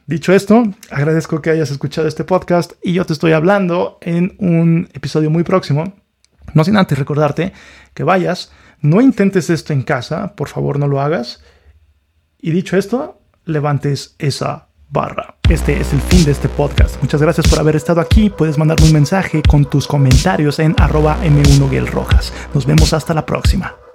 Dicho 0.06 0.34
esto, 0.34 0.63
agradezco 0.91 1.41
que 1.41 1.50
hayas 1.50 1.72
escuchado 1.72 2.08
este 2.08 2.24
podcast 2.24 2.74
y 2.84 2.93
yo 2.93 3.06
te 3.06 3.13
estoy 3.13 3.32
hablando 3.32 3.98
en 4.02 4.36
un 4.39 4.88
episodio 4.93 5.30
muy 5.32 5.43
próximo. 5.43 5.96
No 6.54 6.63
sin 6.63 6.78
antes 6.78 6.98
recordarte 6.98 7.52
que 7.93 8.04
vayas, 8.04 8.52
no 8.80 9.02
intentes 9.02 9.50
esto 9.50 9.74
en 9.74 9.82
casa, 9.82 10.36
por 10.36 10.48
favor 10.48 10.80
no 10.80 10.88
lo 10.88 11.02
hagas. 11.02 11.43
Y 12.39 12.52
dicho 12.52 12.78
esto, 12.78 13.20
levantes 13.46 14.15
esa 14.20 14.66
barra. 14.89 15.36
Este 15.50 15.80
es 15.80 15.93
el 15.93 16.02
fin 16.02 16.26
de 16.26 16.32
este 16.32 16.50
podcast. 16.50 17.02
Muchas 17.02 17.21
gracias 17.21 17.47
por 17.47 17.60
haber 17.60 17.76
estado 17.76 18.02
aquí. 18.02 18.30
Puedes 18.30 18.58
mandarme 18.58 18.88
un 18.88 18.93
mensaje 18.93 19.41
con 19.41 19.65
tus 19.65 19.88
comentarios 19.88 20.60
en 20.60 20.76
arroba 20.78 21.17
m 21.23 21.41
1 21.41 21.69
Nos 22.54 22.65
vemos 22.65 22.93
hasta 22.93 23.13
la 23.13 23.26
próxima. 23.26 23.87